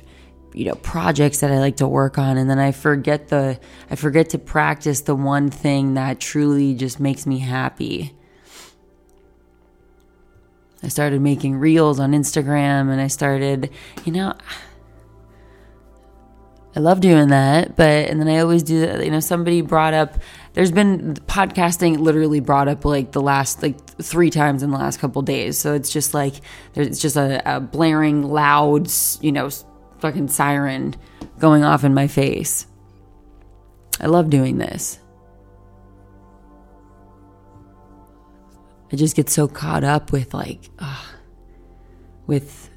you 0.53 0.65
know 0.65 0.75
projects 0.75 1.39
that 1.39 1.51
I 1.51 1.59
like 1.59 1.77
to 1.77 1.87
work 1.87 2.17
on 2.17 2.37
and 2.37 2.49
then 2.49 2.59
I 2.59 2.71
forget 2.71 3.29
the 3.29 3.59
I 3.89 3.95
forget 3.95 4.29
to 4.29 4.37
practice 4.37 5.01
the 5.01 5.15
one 5.15 5.49
thing 5.49 5.95
that 5.95 6.19
truly 6.19 6.73
just 6.75 6.99
makes 6.99 7.25
me 7.25 7.39
happy. 7.39 8.15
I 10.83 10.89
started 10.89 11.21
making 11.21 11.55
reels 11.55 11.99
on 11.99 12.11
Instagram 12.11 12.91
and 12.91 12.99
I 12.99 13.07
started, 13.07 13.69
you 14.03 14.11
know, 14.11 14.33
I 16.75 16.79
love 16.79 17.01
doing 17.01 17.27
that, 17.29 17.75
but 17.75 18.09
and 18.09 18.19
then 18.19 18.27
I 18.27 18.39
always 18.39 18.63
do 18.63 18.81
that. 18.81 19.05
You 19.05 19.11
know, 19.11 19.19
somebody 19.19 19.61
brought 19.61 19.93
up. 19.93 20.17
There's 20.53 20.71
been 20.71 21.13
podcasting 21.27 21.99
literally 21.99 22.39
brought 22.39 22.67
up 22.67 22.83
like 22.83 23.11
the 23.11 23.21
last 23.21 23.61
like 23.61 23.79
three 24.01 24.29
times 24.31 24.63
in 24.63 24.71
the 24.71 24.77
last 24.77 24.99
couple 24.99 25.21
days. 25.21 25.57
So 25.57 25.73
it's 25.73 25.91
just 25.91 26.13
like 26.13 26.33
there's 26.73 26.99
just 26.99 27.15
a, 27.15 27.57
a 27.57 27.59
blaring 27.59 28.23
loud, 28.23 28.91
you 29.21 29.31
know, 29.31 29.49
fucking 30.03 30.27
siren 30.27 30.93
going 31.39 31.63
off 31.63 31.85
in 31.85 31.93
my 31.93 32.07
face. 32.07 32.67
I 34.01 34.07
love 34.07 34.29
doing 34.29 34.57
this. 34.57 34.99
I 38.91 38.97
just 38.97 39.15
get 39.15 39.29
so 39.29 39.47
caught 39.47 39.85
up 39.85 40.11
with 40.11 40.33
like, 40.33 40.69
uh, 40.77 41.05
with 42.27 42.69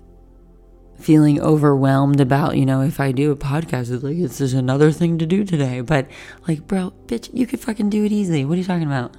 feeling 1.01 1.41
overwhelmed 1.41 2.21
about, 2.21 2.57
you 2.57 2.65
know, 2.65 2.83
if 2.83 3.01
I 3.01 3.11
do 3.11 3.33
a 3.33 3.37
podcast, 3.37 3.91
it's 3.91 4.05
like, 4.05 4.17
it's 4.17 4.39
just 4.39 4.55
another 4.55 4.93
thing 4.93 5.19
to 5.19 5.27
do 5.27 5.45
today. 5.45 5.81
But 5.81 6.09
like, 6.47 6.69
bro, 6.69 6.93
bitch, 7.07 7.29
you 7.35 7.45
could 7.49 7.59
fucking 7.59 7.91
do 7.91 8.05
it 8.05 8.12
easily. 8.12 8.45
What 8.45 8.55
are 8.55 8.59
you 8.59 8.65
talking 8.65 8.87
about? 8.87 9.17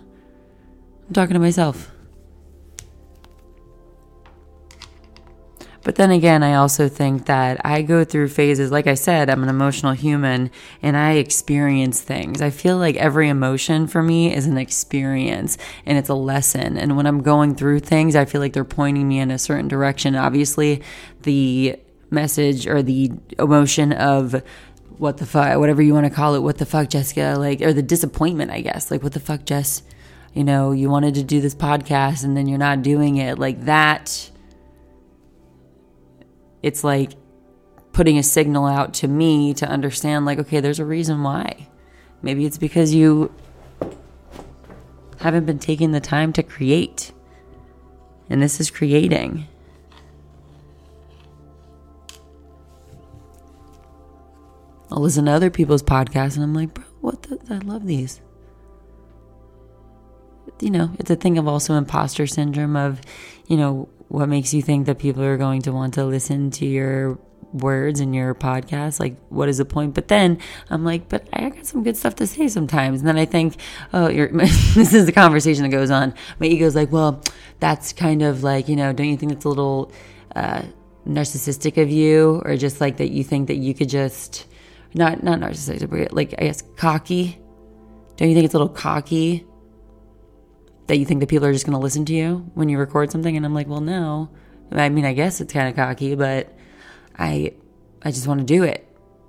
I'm 1.09 1.13
talking 1.13 1.33
to 1.33 1.41
myself. 1.41 1.91
But 5.87 5.95
then 5.95 6.11
again, 6.11 6.43
I 6.43 6.55
also 6.55 6.89
think 6.89 7.27
that 7.27 7.61
I 7.65 7.81
go 7.81 8.03
through 8.03 8.27
phases. 8.27 8.73
Like 8.73 8.87
I 8.87 8.93
said, 8.93 9.29
I'm 9.29 9.41
an 9.41 9.47
emotional 9.47 9.93
human 9.93 10.51
and 10.81 10.97
I 10.97 11.13
experience 11.13 12.01
things. 12.01 12.41
I 12.41 12.49
feel 12.49 12.77
like 12.77 12.97
every 12.97 13.29
emotion 13.29 13.87
for 13.87 14.03
me 14.03 14.35
is 14.35 14.47
an 14.47 14.57
experience 14.57 15.57
and 15.85 15.97
it's 15.97 16.09
a 16.09 16.13
lesson. 16.13 16.75
And 16.75 16.97
when 16.97 17.05
I'm 17.05 17.23
going 17.23 17.55
through 17.55 17.79
things, 17.79 18.17
I 18.17 18.25
feel 18.25 18.41
like 18.41 18.51
they're 18.51 18.65
pointing 18.65 19.07
me 19.07 19.19
in 19.19 19.31
a 19.31 19.39
certain 19.39 19.69
direction. 19.69 20.13
Obviously, 20.17 20.83
the 21.21 21.79
message 22.11 22.67
or 22.67 22.83
the 22.83 23.13
emotion 23.39 23.93
of 23.93 24.43
what 24.97 25.19
the 25.19 25.25
fuck, 25.25 25.57
whatever 25.57 25.81
you 25.81 25.93
want 25.93 26.05
to 26.05 26.13
call 26.13 26.35
it, 26.35 26.39
what 26.39 26.57
the 26.57 26.65
fuck, 26.65 26.89
Jessica, 26.89 27.35
like, 27.37 27.61
or 27.61 27.71
the 27.71 27.81
disappointment, 27.81 28.51
I 28.51 28.59
guess, 28.59 28.91
like, 28.91 29.03
what 29.03 29.13
the 29.13 29.21
fuck, 29.21 29.45
Jess, 29.45 29.83
you 30.33 30.43
know, 30.43 30.73
you 30.73 30.89
wanted 30.89 31.15
to 31.15 31.23
do 31.23 31.39
this 31.39 31.55
podcast 31.55 32.25
and 32.25 32.35
then 32.35 32.45
you're 32.45 32.57
not 32.57 32.81
doing 32.81 33.15
it. 33.15 33.39
Like 33.39 33.63
that, 33.63 34.31
it's 36.63 36.83
like 36.83 37.13
putting 37.93 38.17
a 38.17 38.23
signal 38.23 38.65
out 38.65 38.93
to 38.95 39.07
me 39.07 39.53
to 39.55 39.67
understand, 39.67 40.25
like, 40.25 40.39
okay, 40.39 40.59
there's 40.59 40.79
a 40.79 40.85
reason 40.85 41.23
why. 41.23 41.67
Maybe 42.21 42.45
it's 42.45 42.57
because 42.57 42.93
you 42.93 43.33
haven't 45.19 45.45
been 45.45 45.59
taking 45.59 45.91
the 45.91 45.99
time 45.99 46.33
to 46.33 46.43
create. 46.43 47.11
And 48.29 48.41
this 48.41 48.59
is 48.59 48.69
creating. 48.69 49.47
I'll 54.91 55.01
listen 55.01 55.25
to 55.25 55.31
other 55.31 55.49
people's 55.49 55.83
podcasts 55.83 56.35
and 56.35 56.43
I'm 56.43 56.53
like, 56.53 56.73
bro, 56.73 56.83
what 57.01 57.23
the? 57.23 57.39
I 57.49 57.57
love 57.59 57.85
these. 57.85 58.21
You 60.59 60.71
know, 60.71 60.91
it's 60.97 61.11
a 61.11 61.15
thing 61.15 61.37
of 61.37 61.47
also 61.47 61.75
imposter 61.75 62.25
syndrome 62.25 62.75
of, 62.75 63.01
you 63.47 63.57
know, 63.57 63.89
what 64.09 64.29
makes 64.29 64.53
you 64.53 64.61
think 64.61 64.85
that 64.85 64.99
people 64.99 65.23
are 65.23 65.37
going 65.37 65.61
to 65.63 65.71
want 65.71 65.95
to 65.95 66.05
listen 66.05 66.51
to 66.51 66.65
your 66.65 67.19
words 67.53 67.99
in 67.99 68.13
your 68.13 68.35
podcast? 68.35 68.99
Like 68.99 69.17
what 69.29 69.49
is 69.49 69.57
the 69.57 69.65
point? 69.65 69.93
But 69.93 70.07
then 70.07 70.39
i'm 70.69 70.83
like 70.83 71.09
but 71.09 71.27
i 71.33 71.49
got 71.49 71.65
some 71.65 71.83
good 71.83 71.97
stuff 71.97 72.15
to 72.15 72.27
say 72.27 72.47
sometimes. 72.47 72.99
And 72.99 73.07
then 73.07 73.17
i 73.17 73.25
think 73.25 73.55
oh 73.93 74.07
this 74.11 74.93
is 74.93 75.05
the 75.05 75.11
conversation 75.11 75.63
that 75.63 75.69
goes 75.69 75.91
on. 75.91 76.13
My 76.39 76.47
ego's 76.47 76.75
like 76.75 76.91
well 76.91 77.23
that's 77.59 77.93
kind 77.93 78.21
of 78.21 78.43
like 78.43 78.67
you 78.67 78.75
know 78.75 78.93
don't 78.93 79.07
you 79.07 79.17
think 79.17 79.31
it's 79.31 79.45
a 79.45 79.49
little 79.49 79.91
uh, 80.35 80.61
narcissistic 81.07 81.81
of 81.81 81.89
you? 81.89 82.41
Or 82.45 82.57
just 82.57 82.81
like 82.81 82.97
that 82.97 83.09
you 83.09 83.23
think 83.23 83.47
that 83.47 83.55
you 83.55 83.73
could 83.73 83.89
just 83.89 84.45
not 84.93 85.23
not 85.23 85.39
narcissistic 85.39 85.89
but 85.89 86.13
like 86.13 86.33
i 86.37 86.43
guess 86.43 86.61
cocky? 86.75 87.39
Don't 88.17 88.29
you 88.29 88.35
think 88.35 88.45
it's 88.45 88.55
a 88.55 88.57
little 88.57 88.73
cocky 88.73 89.45
that 90.87 90.97
you 90.97 91.05
think 91.05 91.19
that 91.19 91.27
people 91.27 91.45
are 91.45 91.53
just 91.53 91.65
going 91.65 91.77
to 91.77 91.83
listen 91.83 92.05
to 92.05 92.13
you 92.13 92.49
when 92.53 92.69
you 92.69 92.77
record 92.77 93.11
something 93.11 93.35
and 93.35 93.45
i'm 93.45 93.53
like 93.53 93.67
well 93.67 93.81
no 93.81 94.29
i 94.71 94.89
mean 94.89 95.05
i 95.05 95.13
guess 95.13 95.41
it's 95.41 95.53
kind 95.53 95.67
of 95.69 95.75
cocky 95.75 96.15
but 96.15 96.53
I 97.17 97.53
I 98.03 98.11
just 98.11 98.27
want 98.27 98.39
to 98.39 98.45
do 98.45 98.63
it. 98.63 98.83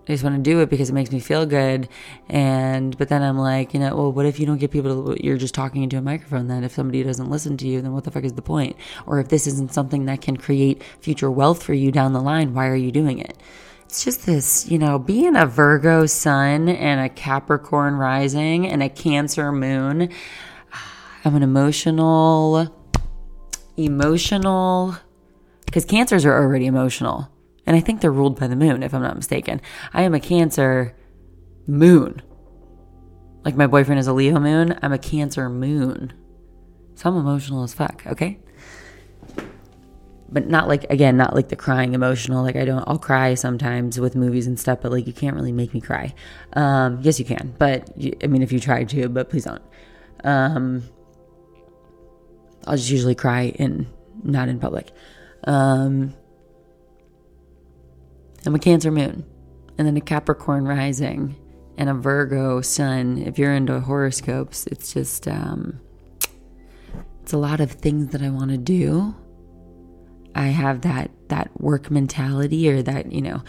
I 0.08 0.12
just 0.12 0.24
want 0.24 0.36
to 0.36 0.42
do 0.42 0.60
it 0.60 0.70
because 0.70 0.88
it 0.88 0.94
makes 0.94 1.12
me 1.12 1.20
feel 1.20 1.44
good. 1.44 1.88
And 2.28 2.96
but 2.96 3.08
then 3.08 3.22
I'm 3.22 3.38
like, 3.38 3.74
you 3.74 3.80
know, 3.80 3.94
well, 3.94 4.12
what 4.12 4.26
if 4.26 4.40
you 4.40 4.46
don't 4.46 4.58
get 4.58 4.70
people 4.70 5.14
to? 5.14 5.24
You're 5.24 5.36
just 5.36 5.54
talking 5.54 5.82
into 5.82 5.98
a 5.98 6.02
microphone. 6.02 6.48
Then 6.48 6.64
if 6.64 6.72
somebody 6.72 7.02
doesn't 7.02 7.30
listen 7.30 7.56
to 7.58 7.66
you, 7.66 7.82
then 7.82 7.92
what 7.92 8.04
the 8.04 8.10
fuck 8.10 8.24
is 8.24 8.34
the 8.34 8.42
point? 8.42 8.76
Or 9.06 9.20
if 9.20 9.28
this 9.28 9.46
isn't 9.46 9.72
something 9.72 10.06
that 10.06 10.20
can 10.20 10.36
create 10.36 10.82
future 11.00 11.30
wealth 11.30 11.62
for 11.62 11.74
you 11.74 11.92
down 11.92 12.12
the 12.12 12.22
line, 12.22 12.54
why 12.54 12.68
are 12.68 12.76
you 12.76 12.92
doing 12.92 13.18
it? 13.18 13.36
It's 13.84 14.04
just 14.04 14.26
this, 14.26 14.68
you 14.68 14.78
know, 14.78 14.98
being 14.98 15.34
a 15.34 15.46
Virgo 15.46 16.04
sun 16.04 16.68
and 16.68 17.00
a 17.00 17.08
Capricorn 17.08 17.94
rising 17.94 18.66
and 18.66 18.82
a 18.82 18.90
Cancer 18.90 19.50
moon. 19.50 20.10
I'm 21.24 21.34
an 21.34 21.42
emotional, 21.42 22.74
emotional, 23.76 24.96
because 25.66 25.84
cancers 25.84 26.24
are 26.24 26.34
already 26.34 26.66
emotional 26.66 27.30
and 27.68 27.76
I 27.76 27.80
think 27.80 28.00
they're 28.00 28.10
ruled 28.10 28.40
by 28.40 28.46
the 28.46 28.56
moon, 28.56 28.82
if 28.82 28.94
I'm 28.94 29.02
not 29.02 29.14
mistaken. 29.14 29.60
I 29.92 30.00
am 30.00 30.14
a 30.14 30.20
Cancer 30.20 30.96
moon. 31.66 32.22
Like 33.44 33.56
my 33.56 33.66
boyfriend 33.66 34.00
is 34.00 34.06
a 34.06 34.14
Leo 34.14 34.40
moon, 34.40 34.78
I'm 34.80 34.94
a 34.94 34.98
Cancer 34.98 35.50
moon. 35.50 36.14
So 36.94 37.10
I'm 37.10 37.16
emotional 37.18 37.62
as 37.64 37.74
fuck, 37.74 38.04
okay? 38.06 38.38
But 40.30 40.46
not 40.46 40.66
like, 40.66 40.84
again, 40.90 41.18
not 41.18 41.34
like 41.34 41.50
the 41.50 41.56
crying 41.56 41.92
emotional. 41.92 42.42
Like 42.42 42.56
I 42.56 42.64
don't, 42.64 42.84
I'll 42.86 42.98
cry 42.98 43.34
sometimes 43.34 44.00
with 44.00 44.16
movies 44.16 44.46
and 44.46 44.58
stuff, 44.58 44.78
but 44.80 44.90
like 44.90 45.06
you 45.06 45.12
can't 45.12 45.36
really 45.36 45.52
make 45.52 45.74
me 45.74 45.82
cry. 45.82 46.14
Um, 46.54 47.00
yes, 47.02 47.18
you 47.18 47.26
can, 47.26 47.54
but 47.58 47.90
you, 47.98 48.16
I 48.24 48.28
mean, 48.28 48.40
if 48.40 48.50
you 48.50 48.60
try 48.60 48.84
to, 48.84 49.10
but 49.10 49.28
please 49.28 49.44
don't. 49.44 49.62
Um, 50.24 50.84
I'll 52.68 52.76
just 52.76 52.90
usually 52.90 53.14
cry 53.14 53.46
in, 53.58 53.86
not 54.22 54.48
in 54.48 54.60
public. 54.60 54.92
Um, 55.44 56.14
I'm 58.44 58.54
a 58.54 58.58
Cancer 58.58 58.90
moon, 58.90 59.24
and 59.78 59.86
then 59.86 59.96
a 59.96 60.02
Capricorn 60.02 60.66
rising, 60.66 61.34
and 61.78 61.88
a 61.88 61.94
Virgo 61.94 62.60
sun. 62.60 63.18
If 63.18 63.38
you're 63.38 63.54
into 63.54 63.80
horoscopes, 63.80 64.66
it's 64.66 64.92
just 64.92 65.26
um, 65.26 65.80
it's 67.22 67.32
a 67.32 67.38
lot 67.38 67.60
of 67.60 67.70
things 67.72 68.12
that 68.12 68.22
I 68.22 68.28
want 68.28 68.50
to 68.50 68.58
do. 68.58 69.14
I 70.34 70.48
have 70.48 70.82
that 70.82 71.10
that 71.28 71.50
work 71.60 71.90
mentality, 71.90 72.70
or 72.70 72.82
that 72.82 73.10
you 73.10 73.22
know, 73.22 73.42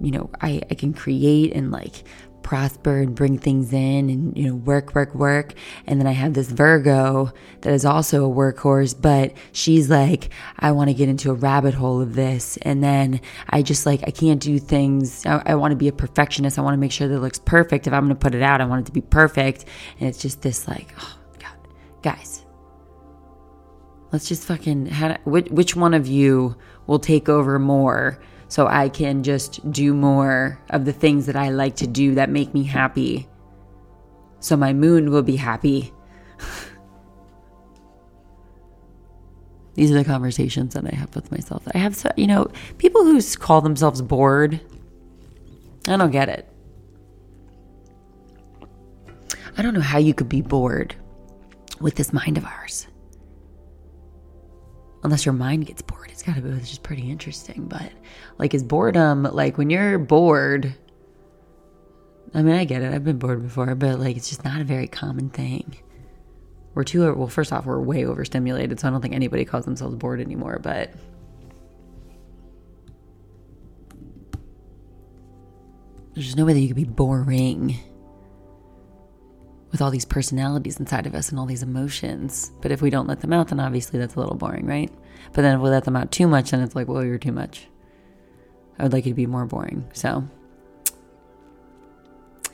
you 0.00 0.10
know, 0.10 0.30
I 0.42 0.60
I 0.70 0.74
can 0.74 0.92
create 0.92 1.54
and 1.54 1.70
like 1.70 2.04
prosper 2.42 2.98
and 2.98 3.14
bring 3.14 3.38
things 3.38 3.72
in 3.72 4.08
and 4.10 4.36
you 4.36 4.48
know 4.48 4.54
work 4.54 4.94
work 4.94 5.14
work. 5.14 5.54
And 5.86 6.00
then 6.00 6.06
i 6.06 6.12
have 6.12 6.34
this 6.34 6.50
virgo 6.50 7.32
that 7.62 7.72
is 7.72 7.84
also 7.84 8.30
a 8.30 8.34
workhorse 8.34 9.00
but 9.00 9.32
she's 9.52 9.90
like 9.90 10.30
i 10.58 10.72
want 10.72 10.88
to 10.88 10.94
get 10.94 11.08
into 11.08 11.30
a 11.30 11.34
rabbit 11.34 11.74
hole 11.74 12.00
of 12.00 12.14
this. 12.14 12.56
And 12.62 12.82
then 12.82 13.20
i 13.50 13.62
just 13.62 13.86
like 13.86 14.02
i 14.06 14.10
can't 14.10 14.40
do 14.40 14.58
things. 14.58 15.24
I, 15.26 15.42
I 15.46 15.54
want 15.56 15.72
to 15.72 15.76
be 15.76 15.88
a 15.88 15.92
perfectionist. 15.92 16.58
I 16.58 16.62
want 16.62 16.74
to 16.74 16.80
make 16.80 16.92
sure 16.92 17.08
that 17.08 17.14
it 17.14 17.20
looks 17.20 17.38
perfect. 17.38 17.86
If 17.86 17.92
i'm 17.92 18.04
going 18.04 18.16
to 18.16 18.20
put 18.20 18.34
it 18.34 18.42
out 18.42 18.60
i 18.60 18.64
want 18.64 18.82
it 18.82 18.86
to 18.86 18.92
be 18.92 19.00
perfect. 19.02 19.64
And 19.98 20.08
it's 20.08 20.20
just 20.20 20.42
this 20.42 20.68
like 20.68 20.94
oh 20.98 21.18
god. 21.38 21.56
Guys 22.02 22.46
let's 24.12 24.28
just 24.28 24.44
fucking 24.44 24.86
which, 25.24 25.48
which 25.48 25.76
one 25.76 25.94
of 25.94 26.06
you 26.06 26.56
will 26.86 26.98
take 26.98 27.28
over 27.28 27.58
more 27.58 28.18
so 28.48 28.66
I 28.66 28.88
can 28.88 29.22
just 29.22 29.70
do 29.70 29.92
more 29.92 30.60
of 30.70 30.84
the 30.84 30.92
things 30.92 31.26
that 31.26 31.36
I 31.36 31.50
like 31.50 31.76
to 31.76 31.86
do 31.86 32.14
that 32.14 32.30
make 32.30 32.54
me 32.54 32.64
happy. 32.64 33.28
So 34.40 34.56
my 34.56 34.72
moon 34.72 35.10
will 35.10 35.22
be 35.22 35.36
happy. 35.36 35.92
These 39.74 39.90
are 39.90 39.94
the 39.94 40.04
conversations 40.04 40.74
that 40.74 40.86
I 40.90 40.94
have 40.94 41.14
with 41.14 41.30
myself. 41.30 41.62
I 41.74 41.78
have, 41.78 41.94
so, 41.94 42.10
you 42.16 42.26
know, 42.26 42.48
people 42.78 43.04
who 43.04 43.20
call 43.38 43.60
themselves 43.60 44.00
bored. 44.00 44.60
I 45.86 45.96
don't 45.96 46.10
get 46.10 46.28
it. 46.30 46.48
I 49.58 49.62
don't 49.62 49.74
know 49.74 49.80
how 49.80 49.98
you 49.98 50.14
could 50.14 50.28
be 50.28 50.40
bored 50.40 50.94
with 51.80 51.96
this 51.96 52.12
mind 52.12 52.38
of 52.38 52.44
ours. 52.44 52.86
Unless 55.06 55.24
your 55.24 55.34
mind 55.34 55.66
gets 55.66 55.82
bored 55.82 56.08
It's 56.10 56.24
gotta 56.24 56.40
be 56.40 56.48
oh, 56.48 56.54
which 56.54 56.72
is 56.72 56.78
pretty 56.80 57.08
interesting. 57.08 57.68
But 57.68 57.92
like, 58.38 58.54
is 58.54 58.64
boredom 58.64 59.22
like 59.22 59.56
when 59.56 59.70
you're 59.70 60.00
bored? 60.00 60.74
I 62.34 62.42
mean, 62.42 62.56
I 62.56 62.64
get 62.64 62.82
it. 62.82 62.92
I've 62.92 63.04
been 63.04 63.20
bored 63.20 63.40
before, 63.40 63.72
but 63.76 64.00
like, 64.00 64.16
it's 64.16 64.28
just 64.28 64.44
not 64.44 64.60
a 64.60 64.64
very 64.64 64.88
common 64.88 65.30
thing. 65.30 65.76
We're 66.74 66.82
too 66.82 67.14
well. 67.14 67.28
First 67.28 67.52
off, 67.52 67.66
we're 67.66 67.80
way 67.80 68.04
overstimulated, 68.04 68.80
so 68.80 68.88
I 68.88 68.90
don't 68.90 69.00
think 69.00 69.14
anybody 69.14 69.44
calls 69.44 69.64
themselves 69.64 69.94
bored 69.94 70.20
anymore. 70.20 70.58
But 70.60 70.90
there's 76.14 76.34
no 76.34 76.44
way 76.44 76.52
that 76.52 76.58
you 76.58 76.66
could 76.66 76.76
be 76.76 76.82
boring 76.82 77.78
with 79.76 79.82
all 79.82 79.90
these 79.90 80.06
personalities 80.06 80.80
inside 80.80 81.06
of 81.06 81.14
us 81.14 81.28
and 81.28 81.38
all 81.38 81.44
these 81.44 81.62
emotions. 81.62 82.50
But 82.62 82.72
if 82.72 82.80
we 82.80 82.88
don't 82.88 83.06
let 83.06 83.20
them 83.20 83.34
out, 83.34 83.48
then 83.48 83.60
obviously 83.60 83.98
that's 83.98 84.14
a 84.14 84.18
little 84.18 84.34
boring, 84.34 84.64
right? 84.64 84.90
But 85.34 85.42
then 85.42 85.54
if 85.54 85.60
we 85.60 85.68
let 85.68 85.84
them 85.84 85.96
out 85.96 86.10
too 86.10 86.26
much, 86.26 86.52
then 86.52 86.62
it's 86.62 86.74
like, 86.74 86.88
well, 86.88 87.04
you're 87.04 87.18
too 87.18 87.30
much. 87.30 87.66
I 88.78 88.84
would 88.84 88.94
like 88.94 89.04
you 89.04 89.12
to 89.12 89.16
be 89.16 89.26
more 89.26 89.44
boring. 89.44 89.86
So 89.92 90.24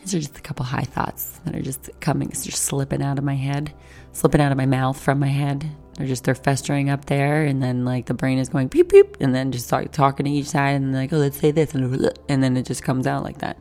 these 0.01 0.17
are 0.17 0.19
just 0.19 0.37
a 0.37 0.41
couple 0.41 0.67
high 0.67 0.83
thoughts 0.83 1.39
that 1.45 1.55
are 1.55 1.63
just 1.63 1.91
coming, 2.01 2.29
it's 2.29 2.45
just 2.45 2.65
slipping 2.65 3.03
out 3.03 3.19
of 3.19 3.25
my 3.25 3.37
head, 3.37 3.73
slipping 4.11 4.41
out 4.41 4.51
of 4.51 4.59
my 4.59 4.67
mouth 4.67 5.01
from 5.01 5.21
my 5.21 5.29
head. 5.29 5.71
They're 5.95 6.09
just 6.09 6.25
they're 6.25 6.35
festering 6.35 6.91
up 6.91 7.05
there, 7.05 7.45
and 7.45 7.63
then 7.63 7.85
like 7.85 8.07
the 8.07 8.15
brain 8.15 8.39
is 8.39 8.49
going 8.49 8.67
beep 8.69 8.89
beep, 8.89 9.19
and 9.21 9.33
then 9.33 9.53
just 9.53 9.67
start 9.67 9.93
talking 9.93 10.25
to 10.25 10.33
each 10.33 10.47
side, 10.47 10.71
and 10.71 10.93
like, 10.93 11.13
oh, 11.13 11.19
let's 11.19 11.39
say 11.39 11.53
this, 11.53 11.75
and 11.75 12.13
and 12.29 12.43
then 12.43 12.57
it 12.57 12.65
just 12.67 12.83
comes 12.83 13.07
out 13.07 13.23
like 13.23 13.39
that. 13.39 13.59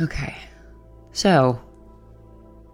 Okay, 0.00 0.36
so 1.12 1.58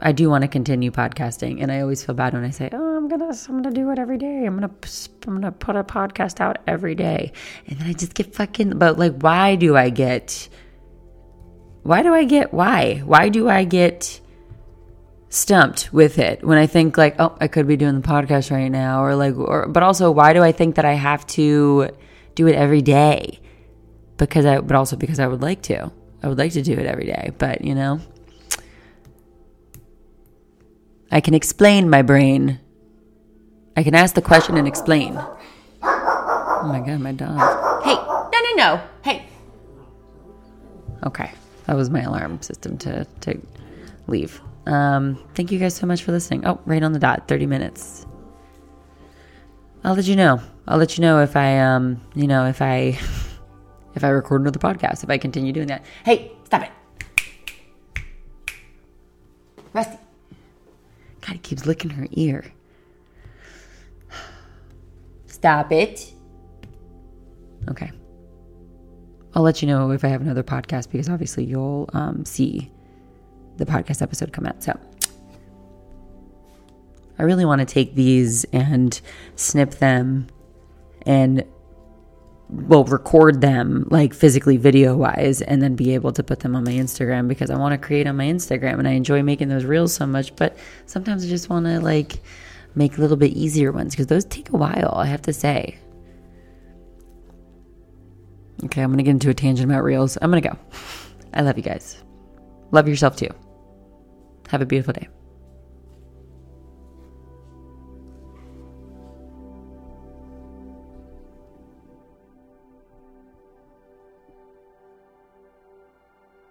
I 0.00 0.10
do 0.10 0.28
want 0.28 0.42
to 0.42 0.48
continue 0.48 0.90
podcasting, 0.90 1.62
and 1.62 1.70
I 1.70 1.80
always 1.80 2.04
feel 2.04 2.16
bad 2.16 2.32
when 2.32 2.44
I 2.44 2.50
say, 2.50 2.68
"Oh, 2.72 2.96
I'm 2.96 3.08
gonna, 3.08 3.32
I'm 3.48 3.62
gonna 3.62 3.70
do 3.70 3.90
it 3.90 3.98
every 3.98 4.18
day. 4.18 4.44
I'm 4.44 4.54
gonna, 4.54 4.72
I'm 5.26 5.34
gonna 5.34 5.52
put 5.52 5.76
a 5.76 5.84
podcast 5.84 6.40
out 6.40 6.58
every 6.66 6.96
day," 6.96 7.32
and 7.68 7.78
then 7.78 7.86
I 7.86 7.92
just 7.92 8.14
get 8.14 8.34
fucking. 8.34 8.78
But 8.78 8.98
like, 8.98 9.20
why 9.20 9.54
do 9.54 9.76
I 9.76 9.90
get? 9.90 10.48
Why 11.84 12.02
do 12.02 12.12
I 12.12 12.24
get? 12.24 12.52
Why? 12.52 13.02
Why 13.04 13.28
do 13.28 13.48
I 13.48 13.64
get? 13.64 14.20
stumped 15.32 15.90
with 15.94 16.18
it 16.18 16.44
when 16.44 16.58
I 16.58 16.66
think 16.66 16.98
like, 16.98 17.16
oh, 17.18 17.34
I 17.40 17.48
could 17.48 17.66
be 17.66 17.78
doing 17.78 17.94
the 17.98 18.06
podcast 18.06 18.50
right 18.50 18.68
now, 18.68 19.02
or 19.02 19.16
like, 19.16 19.34
or 19.34 19.66
but 19.66 19.82
also, 19.82 20.10
why 20.10 20.34
do 20.34 20.42
I 20.42 20.52
think 20.52 20.74
that 20.74 20.84
I 20.84 20.92
have 20.92 21.26
to 21.28 21.88
do 22.34 22.46
it 22.48 22.54
every 22.54 22.82
day? 22.82 23.40
Because 24.18 24.44
I, 24.44 24.60
but 24.60 24.76
also 24.76 24.94
because 24.94 25.18
I 25.18 25.26
would 25.26 25.40
like 25.40 25.62
to. 25.62 25.90
I 26.22 26.28
would 26.28 26.38
like 26.38 26.52
to 26.52 26.62
do 26.62 26.72
it 26.72 26.86
every 26.86 27.06
day, 27.06 27.32
but 27.38 27.64
you 27.64 27.74
know, 27.74 28.00
I 31.10 31.20
can 31.20 31.34
explain 31.34 31.90
my 31.90 32.02
brain. 32.02 32.60
I 33.76 33.82
can 33.82 33.94
ask 33.94 34.14
the 34.14 34.22
question 34.22 34.56
and 34.56 34.68
explain. 34.68 35.18
Oh 35.82 36.64
my 36.64 36.80
god, 36.80 37.00
my 37.00 37.12
dog. 37.12 37.82
Hey, 37.82 37.94
no, 37.94 38.30
no, 38.30 38.54
no. 38.56 38.82
Hey. 39.02 39.26
Okay, 41.04 41.32
that 41.66 41.74
was 41.74 41.90
my 41.90 42.02
alarm 42.02 42.40
system 42.40 42.78
to, 42.78 43.04
to 43.22 43.40
leave. 44.06 44.40
Um, 44.66 45.18
thank 45.34 45.50
you 45.50 45.58
guys 45.58 45.74
so 45.74 45.86
much 45.86 46.04
for 46.04 46.12
listening. 46.12 46.46
Oh, 46.46 46.60
right 46.64 46.82
on 46.82 46.92
the 46.92 47.00
dot, 47.00 47.26
30 47.26 47.46
minutes. 47.46 48.06
I'll 49.84 49.94
let 49.94 50.04
you 50.04 50.14
know. 50.14 50.40
I'll 50.68 50.78
let 50.78 50.96
you 50.96 51.02
know 51.02 51.20
if 51.20 51.34
I, 51.34 51.58
um, 51.58 52.00
you 52.14 52.28
know, 52.28 52.46
if 52.46 52.62
I, 52.62 52.98
if 53.94 54.04
I 54.04 54.08
record 54.08 54.40
another 54.40 54.58
podcast, 54.58 55.04
if 55.04 55.10
I 55.10 55.18
continue 55.18 55.52
doing 55.52 55.68
that. 55.68 55.84
Hey, 56.04 56.32
stop 56.44 56.62
it. 56.62 56.70
Rusty. 59.72 59.98
God, 61.20 61.32
he 61.32 61.38
keeps 61.38 61.66
licking 61.66 61.90
her 61.90 62.06
ear. 62.12 62.44
Stop 65.26 65.72
it. 65.72 66.12
Okay. 67.68 67.90
I'll 69.34 69.42
let 69.42 69.62
you 69.62 69.68
know 69.68 69.90
if 69.92 70.04
I 70.04 70.08
have 70.08 70.20
another 70.20 70.42
podcast 70.42 70.90
because 70.90 71.08
obviously 71.08 71.44
you'll 71.44 71.88
um, 71.94 72.24
see 72.24 72.70
the 73.56 73.64
podcast 73.64 74.02
episode 74.02 74.32
come 74.32 74.46
out. 74.46 74.62
So 74.62 74.78
I 77.18 77.22
really 77.22 77.44
want 77.44 77.60
to 77.60 77.64
take 77.64 77.94
these 77.94 78.44
and 78.52 79.00
snip 79.36 79.72
them 79.72 80.26
and 81.06 81.44
well 82.52 82.84
record 82.84 83.40
them 83.40 83.86
like 83.90 84.12
physically 84.12 84.58
video 84.58 84.94
wise 84.94 85.40
and 85.40 85.62
then 85.62 85.74
be 85.74 85.94
able 85.94 86.12
to 86.12 86.22
put 86.22 86.40
them 86.40 86.54
on 86.54 86.64
my 86.64 86.72
Instagram 86.72 87.26
because 87.26 87.50
I 87.50 87.56
want 87.56 87.72
to 87.72 87.78
create 87.78 88.06
on 88.06 88.16
my 88.16 88.26
Instagram 88.26 88.78
and 88.78 88.86
I 88.86 88.92
enjoy 88.92 89.22
making 89.22 89.48
those 89.48 89.64
reels 89.64 89.94
so 89.94 90.06
much 90.06 90.36
but 90.36 90.56
sometimes 90.84 91.24
I 91.24 91.28
just 91.28 91.48
want 91.48 91.64
to 91.64 91.80
like 91.80 92.20
make 92.74 92.98
a 92.98 93.00
little 93.00 93.16
bit 93.16 93.32
easier 93.32 93.72
ones 93.72 93.94
because 93.94 94.06
those 94.06 94.26
take 94.26 94.50
a 94.50 94.56
while 94.56 94.94
I 94.96 95.06
have 95.06 95.22
to 95.22 95.32
say. 95.32 95.78
Okay 98.64 98.82
I'm 98.82 98.94
to 98.96 99.02
get 99.02 99.10
into 99.10 99.30
a 99.30 99.34
tangent 99.34 99.70
about 99.70 99.82
reels. 99.82 100.18
I'm 100.20 100.30
to 100.30 100.40
go. 100.40 100.58
I 101.32 101.40
love 101.40 101.56
you 101.56 101.64
guys. 101.64 102.02
Love 102.70 102.86
yourself 102.86 103.16
too. 103.16 103.30
Have 104.50 104.60
a 104.60 104.66
beautiful 104.66 104.92
day 104.92 105.08